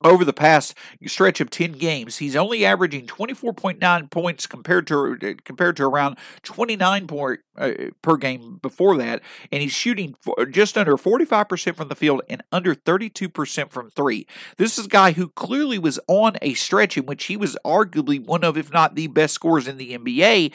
over 0.03 0.25
the 0.25 0.33
past 0.33 0.75
stretch 1.07 1.41
of 1.41 1.51
10 1.51 1.73
games 1.73 2.19
he's 2.19 2.37
only 2.37 2.65
averaging 2.65 3.07
24.9 3.07 4.11
points 4.11 4.47
compared 4.47 4.87
to 4.87 5.17
compared 5.45 5.77
to 5.77 5.85
around 5.85 6.17
29 6.43 7.07
point, 7.07 7.41
uh, 7.57 7.73
per 8.03 8.17
game 8.17 8.59
before 8.63 8.97
that. 8.97 9.21
And 9.51 9.63
he's 9.63 9.73
shooting 9.73 10.15
just 10.51 10.79
under 10.79 10.97
45% 10.97 11.75
from 11.77 11.89
the 11.89 11.95
field 11.95 12.23
and 12.29 12.43
under 12.53 12.75
32% 12.75 13.71
from 13.71 13.91
3 13.91 14.27
this 14.57 14.79
is 14.79 14.87
a 14.87 14.89
guy 14.89 15.13
who 15.13 15.29
clearly 15.31 15.79
was 15.79 15.99
on 16.07 16.37
a 16.43 16.55
stretch 16.55 16.97
in 16.97 17.07
which 17.07 17.25
he 17.25 17.37
was 17.37 17.57
arguably 17.65 18.25
one 18.25 18.45
of 18.45 18.57
if 18.57 18.73
not 18.73 18.95
the 18.95 19.07
best 19.07 19.35
scorers 19.35 19.67
in 19.67 19.77
the 19.77 19.97
NBA 19.97 20.53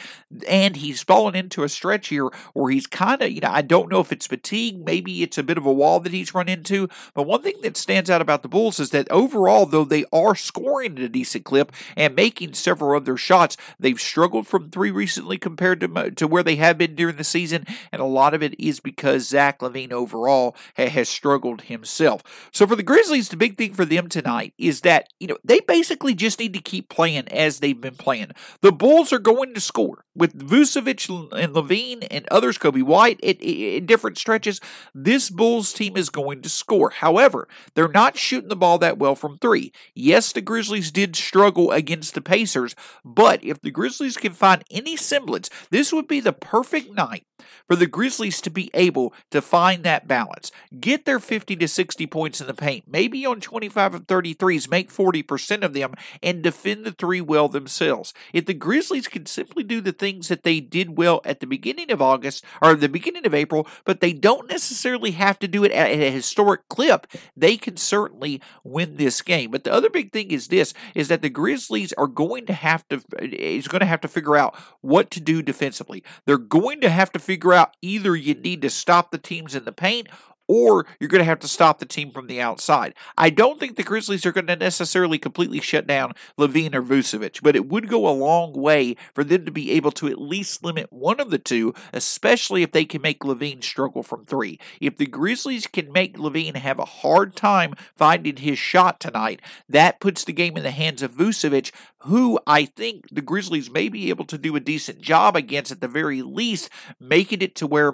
and 0.47 0.75
he's 0.77 1.03
fallen 1.03 1.35
into 1.35 1.63
a 1.63 1.69
stretch 1.69 2.07
here 2.07 2.29
where 2.53 2.71
he's 2.71 2.87
kind 2.87 3.21
of 3.21 3.31
you 3.31 3.41
know 3.41 3.49
I 3.51 3.61
don't 3.61 3.91
know 3.91 3.99
if 3.99 4.11
it's 4.11 4.27
fatigue 4.27 4.83
maybe 4.83 5.23
it's 5.23 5.37
a 5.37 5.43
bit 5.43 5.57
of 5.57 5.65
a 5.65 5.73
wall 5.73 5.99
that 6.01 6.13
he's 6.13 6.33
run 6.33 6.49
into 6.49 6.87
but 7.13 7.23
one 7.23 7.41
thing 7.41 7.55
that 7.63 7.77
stands 7.77 8.09
out 8.09 8.21
about 8.21 8.43
the 8.43 8.49
Bulls 8.49 8.79
is 8.79 8.91
that 8.91 9.09
over 9.11 9.32
overall, 9.33 9.65
though 9.65 9.83
they 9.83 10.05
are 10.13 10.35
scoring 10.35 10.97
at 10.97 11.03
a 11.03 11.09
decent 11.09 11.43
clip 11.43 11.71
and 11.95 12.15
making 12.15 12.53
several 12.53 12.97
of 12.97 13.05
their 13.05 13.17
shots, 13.17 13.57
they've 13.79 13.99
struggled 13.99 14.47
from 14.47 14.69
three 14.69 14.91
recently 14.91 15.37
compared 15.37 15.79
to, 15.79 16.11
to 16.11 16.27
where 16.27 16.43
they 16.43 16.55
have 16.57 16.77
been 16.77 16.95
during 16.95 17.15
the 17.15 17.23
season. 17.23 17.65
And 17.91 18.01
a 18.01 18.05
lot 18.05 18.33
of 18.33 18.43
it 18.43 18.59
is 18.59 18.79
because 18.79 19.27
Zach 19.27 19.59
LaVine 19.59 19.91
overall 19.91 20.55
ha- 20.77 20.89
has 20.89 21.09
struggled 21.09 21.63
himself. 21.63 22.49
So 22.51 22.67
for 22.67 22.75
the 22.75 22.83
Grizzlies, 22.83 23.29
the 23.29 23.37
big 23.37 23.57
thing 23.57 23.73
for 23.73 23.85
them 23.85 24.07
tonight 24.07 24.53
is 24.57 24.81
that, 24.81 25.09
you 25.19 25.27
know, 25.27 25.37
they 25.43 25.59
basically 25.61 26.13
just 26.13 26.39
need 26.39 26.53
to 26.53 26.59
keep 26.59 26.89
playing 26.89 27.27
as 27.29 27.59
they've 27.59 27.79
been 27.79 27.95
playing. 27.95 28.31
The 28.61 28.71
Bulls 28.71 29.11
are 29.11 29.19
going 29.19 29.53
to 29.53 29.61
score 29.61 30.05
with 30.15 30.37
Vucevic 30.37 31.09
and 31.33 31.53
LaVine 31.53 32.07
and 32.11 32.27
others, 32.29 32.57
Coby 32.57 32.83
White, 32.83 33.19
in 33.21 33.85
different 33.85 34.17
stretches. 34.17 34.61
This 34.93 35.29
Bulls 35.29 35.73
team 35.73 35.97
is 35.97 36.09
going 36.09 36.41
to 36.41 36.49
score. 36.49 36.91
However, 36.91 37.47
they're 37.73 37.87
not 37.87 38.17
shooting 38.17 38.49
the 38.49 38.55
ball 38.55 38.77
that 38.77 38.97
well 38.99 39.15
from 39.23 39.37
three. 39.37 39.71
Yes, 39.95 40.33
the 40.33 40.41
Grizzlies 40.41 40.91
did 40.91 41.15
struggle 41.15 41.71
against 41.71 42.13
the 42.13 42.19
Pacers, 42.19 42.75
but 43.05 43.41
if 43.41 43.61
the 43.61 43.71
Grizzlies 43.71 44.17
can 44.17 44.33
find 44.33 44.65
any 44.69 44.97
semblance, 44.97 45.49
this 45.69 45.93
would 45.93 46.09
be 46.09 46.19
the 46.19 46.33
perfect 46.33 46.91
night 46.91 47.25
for 47.67 47.75
the 47.75 47.87
Grizzlies 47.87 48.41
to 48.41 48.49
be 48.49 48.69
able 48.73 49.13
to 49.31 49.41
find 49.41 49.83
that 49.83 50.07
balance. 50.07 50.51
Get 50.79 51.05
their 51.05 51.19
50 51.19 51.55
to 51.55 51.67
60 51.67 52.07
points 52.07 52.41
in 52.41 52.47
the 52.47 52.53
paint, 52.53 52.85
maybe 52.87 53.25
on 53.25 53.39
25 53.39 53.93
of 53.93 54.07
33s, 54.07 54.69
make 54.69 54.91
40% 54.91 55.63
of 55.63 55.73
them, 55.73 55.93
and 56.21 56.41
defend 56.41 56.85
the 56.85 56.91
three 56.91 57.21
well 57.21 57.47
themselves. 57.47 58.13
If 58.33 58.45
the 58.45 58.53
Grizzlies 58.53 59.07
can 59.07 59.25
simply 59.25 59.63
do 59.63 59.81
the 59.81 59.91
things 59.91 60.27
that 60.27 60.43
they 60.43 60.59
did 60.59 60.97
well 60.97 61.21
at 61.23 61.39
the 61.39 61.47
beginning 61.47 61.91
of 61.91 62.01
August 62.01 62.43
or 62.61 62.75
the 62.75 62.89
beginning 62.89 63.25
of 63.25 63.33
April, 63.33 63.67
but 63.85 64.01
they 64.01 64.13
don't 64.13 64.49
necessarily 64.49 65.11
have 65.11 65.39
to 65.39 65.47
do 65.47 65.63
it 65.63 65.71
at 65.71 65.91
a 65.91 66.11
historic 66.11 66.67
clip, 66.69 67.07
they 67.35 67.57
can 67.57 67.77
certainly 67.77 68.41
win 68.63 68.97
this 68.97 69.12
this 69.13 69.21
game. 69.21 69.51
But 69.51 69.63
the 69.63 69.73
other 69.73 69.89
big 69.89 70.11
thing 70.11 70.31
is 70.31 70.47
this: 70.47 70.73
is 70.95 71.07
that 71.07 71.21
the 71.21 71.29
Grizzlies 71.29 71.93
are 71.93 72.07
going 72.07 72.45
to 72.47 72.53
have 72.53 72.87
to 72.89 72.97
uh, 72.97 73.21
is 73.21 73.67
going 73.67 73.81
to 73.81 73.85
have 73.85 74.01
to 74.01 74.07
figure 74.07 74.35
out 74.35 74.55
what 74.81 75.11
to 75.11 75.21
do 75.21 75.41
defensively. 75.41 76.03
They're 76.25 76.37
going 76.37 76.81
to 76.81 76.89
have 76.89 77.11
to 77.13 77.19
figure 77.19 77.53
out 77.53 77.75
either 77.81 78.15
you 78.15 78.33
need 78.33 78.61
to 78.63 78.69
stop 78.69 79.11
the 79.11 79.17
teams 79.17 79.55
in 79.55 79.65
the 79.65 79.71
paint 79.71 80.07
or 80.47 80.85
you're 80.99 81.09
going 81.09 81.19
to 81.19 81.25
have 81.25 81.39
to 81.39 81.47
stop 81.47 81.79
the 81.79 81.85
team 81.85 82.11
from 82.11 82.27
the 82.27 82.41
outside. 82.41 82.93
I 83.17 83.29
don't 83.29 83.59
think 83.59 83.75
the 83.75 83.83
Grizzlies 83.83 84.25
are 84.25 84.31
going 84.31 84.47
to 84.47 84.55
necessarily 84.55 85.17
completely 85.17 85.61
shut 85.61 85.87
down 85.87 86.13
LaVine 86.37 86.75
or 86.75 86.81
Vucevic, 86.81 87.41
but 87.41 87.55
it 87.55 87.67
would 87.67 87.87
go 87.89 88.07
a 88.07 88.11
long 88.11 88.53
way 88.53 88.95
for 89.13 89.23
them 89.23 89.45
to 89.45 89.51
be 89.51 89.71
able 89.71 89.91
to 89.91 90.07
at 90.07 90.21
least 90.21 90.63
limit 90.63 90.91
one 90.91 91.19
of 91.19 91.29
the 91.29 91.39
two, 91.39 91.73
especially 91.93 92.63
if 92.63 92.71
they 92.71 92.85
can 92.85 93.01
make 93.01 93.19
LaVine 93.21 93.63
struggle 93.63 94.03
from 94.03 94.25
three. 94.25 94.59
If 94.81 94.97
the 94.97 95.05
Grizzlies 95.05 95.67
can 95.67 95.91
make 95.91 96.17
LaVine 96.17 96.55
have 96.55 96.79
a 96.79 96.85
hard 96.85 97.35
time 97.35 97.73
finding 97.95 98.37
his 98.37 98.59
shot 98.59 98.99
tonight, 98.99 99.41
that 99.69 99.99
puts 99.99 100.23
the 100.23 100.33
game 100.33 100.57
in 100.57 100.63
the 100.63 100.71
hands 100.71 101.01
of 101.01 101.13
Vucevic, 101.13 101.71
who 101.99 102.39
I 102.45 102.65
think 102.65 103.05
the 103.11 103.21
Grizzlies 103.21 103.71
may 103.71 103.87
be 103.89 104.09
able 104.09 104.25
to 104.25 104.37
do 104.37 104.55
a 104.55 104.59
decent 104.59 105.01
job 105.01 105.35
against 105.35 105.71
at 105.71 105.81
the 105.81 105.87
very 105.87 106.21
least, 106.21 106.69
making 106.99 107.41
it 107.41 107.55
to 107.55 107.67
where 107.67 107.93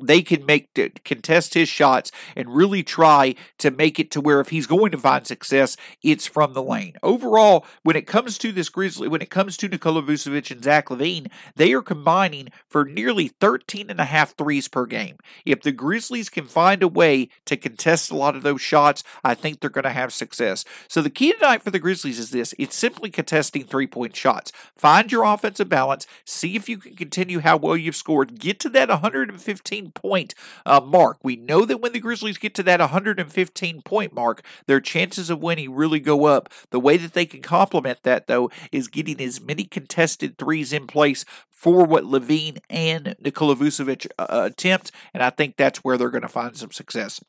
they 0.00 0.22
can 0.22 0.44
make 0.44 0.68
contest 1.04 1.54
his 1.54 1.68
shots 1.68 2.10
and 2.36 2.54
really 2.54 2.82
try 2.82 3.34
to 3.58 3.70
make 3.70 3.98
it 3.98 4.10
to 4.10 4.20
where 4.20 4.40
if 4.40 4.48
he's 4.48 4.66
going 4.66 4.90
to 4.92 4.98
find 4.98 5.26
success, 5.26 5.76
it's 6.02 6.26
from 6.26 6.52
the 6.52 6.62
lane. 6.62 6.94
Overall, 7.02 7.64
when 7.82 7.96
it 7.96 8.06
comes 8.06 8.38
to 8.38 8.52
this 8.52 8.68
Grizzly, 8.68 9.08
when 9.08 9.22
it 9.22 9.30
comes 9.30 9.56
to 9.58 9.68
Nikola 9.68 10.02
Vucevic 10.02 10.50
and 10.50 10.64
Zach 10.64 10.88
LaVine, 10.88 11.30
they 11.56 11.72
are 11.72 11.82
combining 11.82 12.48
for 12.68 12.84
nearly 12.84 13.28
13 13.28 13.90
and 13.90 14.00
a 14.00 14.04
half 14.04 14.36
threes 14.36 14.68
per 14.68 14.86
game. 14.86 15.16
If 15.44 15.62
the 15.62 15.72
Grizzlies 15.72 16.28
can 16.28 16.44
find 16.44 16.82
a 16.82 16.88
way 16.88 17.28
to 17.46 17.56
contest 17.56 18.10
a 18.10 18.16
lot 18.16 18.36
of 18.36 18.42
those 18.42 18.60
shots, 18.60 19.04
I 19.22 19.34
think 19.34 19.60
they're 19.60 19.70
going 19.70 19.84
to 19.84 19.90
have 19.90 20.12
success. 20.12 20.64
So 20.88 21.02
the 21.02 21.10
key 21.10 21.32
tonight 21.32 21.62
for 21.62 21.70
the 21.70 21.78
Grizzlies 21.78 22.18
is 22.18 22.30
this: 22.30 22.54
it's 22.58 22.76
simply 22.76 23.10
contesting 23.10 23.64
three 23.64 23.86
point 23.86 24.16
shots. 24.16 24.52
Find 24.76 25.12
your 25.12 25.24
offensive 25.24 25.68
balance. 25.68 26.06
See 26.24 26.56
if 26.56 26.68
you 26.68 26.78
can 26.78 26.96
continue 26.96 27.40
how 27.40 27.56
well 27.56 27.76
you've 27.76 27.96
scored. 27.96 28.38
Get 28.38 28.58
to 28.60 28.68
that 28.70 28.88
115 28.88 29.91
point 29.94 30.34
uh, 30.66 30.80
mark. 30.80 31.18
We 31.22 31.36
know 31.36 31.64
that 31.64 31.80
when 31.80 31.92
the 31.92 32.00
Grizzlies 32.00 32.38
get 32.38 32.54
to 32.54 32.62
that 32.64 32.80
115 32.80 33.82
point 33.82 34.12
mark, 34.12 34.42
their 34.66 34.80
chances 34.80 35.30
of 35.30 35.42
winning 35.42 35.74
really 35.74 36.00
go 36.00 36.26
up. 36.26 36.48
The 36.70 36.80
way 36.80 36.96
that 36.96 37.14
they 37.14 37.26
can 37.26 37.42
complement 37.42 38.02
that, 38.02 38.26
though, 38.26 38.50
is 38.70 38.88
getting 38.88 39.20
as 39.20 39.40
many 39.40 39.64
contested 39.64 40.38
threes 40.38 40.72
in 40.72 40.86
place 40.86 41.24
for 41.50 41.84
what 41.84 42.04
LaVine 42.04 42.58
and 42.68 43.14
Nikola 43.20 43.54
Vucevic 43.54 44.08
uh, 44.18 44.26
attempt, 44.30 44.90
and 45.14 45.22
I 45.22 45.30
think 45.30 45.56
that's 45.56 45.84
where 45.84 45.96
they're 45.96 46.10
going 46.10 46.22
to 46.22 46.28
find 46.28 46.56
some 46.56 46.72
success. 46.72 47.20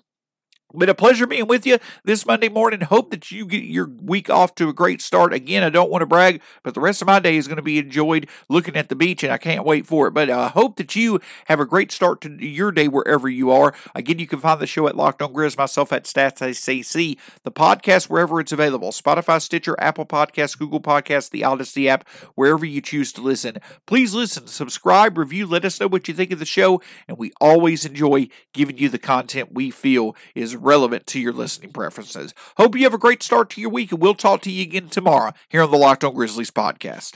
Been 0.76 0.90
a 0.90 0.96
pleasure 0.96 1.28
being 1.28 1.46
with 1.46 1.68
you 1.68 1.78
this 2.04 2.26
Monday 2.26 2.50
morning. 2.50 2.82
Hope 2.82 3.12
that 3.12 3.30
you 3.32 3.46
get 3.46 3.64
your 3.64 3.88
week 4.02 4.28
off 4.28 4.56
to 4.56 4.70
a 4.70 4.74
great 4.74 5.04
start. 5.04 5.32
Again, 5.32 5.62
I 5.62 5.70
don't 5.70 5.92
want 5.92 6.02
to 6.02 6.08
brag, 6.08 6.42
but 6.64 6.74
the 6.74 6.80
rest 6.80 7.00
of 7.00 7.06
my 7.06 7.20
day 7.20 7.38
is 7.38 7.48
going 7.48 7.58
to 7.58 7.62
be 7.62 7.78
enjoyed 7.78 8.28
looking 8.50 8.76
at 8.76 8.90
the 8.90 8.96
beach, 8.96 9.22
and 9.22 9.32
I 9.32 9.38
can't 9.38 9.68
wait 9.68 9.86
for 9.86 10.08
it. 10.08 10.16
But 10.16 10.32
I 10.32 10.34
uh, 10.34 10.50
hope 10.50 10.78
that 10.78 10.96
you 10.96 11.22
have 11.46 11.60
a 11.60 11.66
great 11.68 11.92
start 11.92 12.22
to 12.22 12.44
your 12.44 12.72
day 12.72 12.88
wherever 12.88 13.30
you 13.30 13.52
are. 13.52 13.76
Again, 13.94 14.18
you 14.18 14.26
can 14.26 14.40
find 14.40 14.60
the 14.60 14.66
show 14.66 14.88
at 14.88 14.98
Locked 14.98 15.22
On 15.22 15.32
Grizz, 15.32 15.60
myself 15.60 15.94
at 15.94 16.06
StatsACC, 16.06 17.20
the 17.44 17.52
podcast 17.52 18.10
wherever 18.10 18.40
it's 18.40 18.52
available 18.52 18.90
Spotify, 18.90 19.40
Stitcher, 19.40 19.76
Apple 19.78 20.08
Podcasts, 20.08 20.58
Google 20.58 20.82
Podcasts, 20.82 21.30
the 21.30 21.44
Odyssey 21.44 21.88
app, 21.88 22.08
wherever 22.34 22.66
you 22.66 22.82
choose 22.82 23.14
to 23.14 23.22
listen. 23.22 23.58
Please 23.86 24.16
listen, 24.16 24.48
subscribe, 24.48 25.20
review, 25.20 25.46
let 25.46 25.66
us 25.66 25.80
know 25.80 25.88
what 25.88 26.08
you 26.08 26.16
think 26.16 26.32
of 26.32 26.40
the 26.40 26.46
show, 26.46 26.82
and 27.08 27.20
we 27.20 27.32
always 27.40 27.86
enjoy 27.86 28.28
giving 28.54 28.80
you 28.80 28.90
the 28.90 28.98
content 28.98 29.54
we 29.54 29.70
feel 29.70 30.16
is 30.34 30.63
relevant 30.64 31.06
to 31.08 31.20
your 31.20 31.34
listening 31.34 31.72
preferences. 31.72 32.34
Hope 32.58 32.76
you 32.76 32.84
have 32.84 32.94
a 32.94 32.98
great 32.98 33.22
start 33.22 33.50
to 33.52 33.62
your 33.62 33.70
week, 33.70 33.92
and 33.92 34.02
we'll 34.02 34.16
talk 34.16 34.42
to 34.42 34.52
you 34.52 34.64
again 34.64 34.90
tomorrow 34.90 35.34
here 35.50 35.62
on 35.62 35.72
the 35.72 35.78
Locked 35.78 36.04
On 36.04 36.14
Grizzlies 36.14 36.52
podcast. 36.52 37.12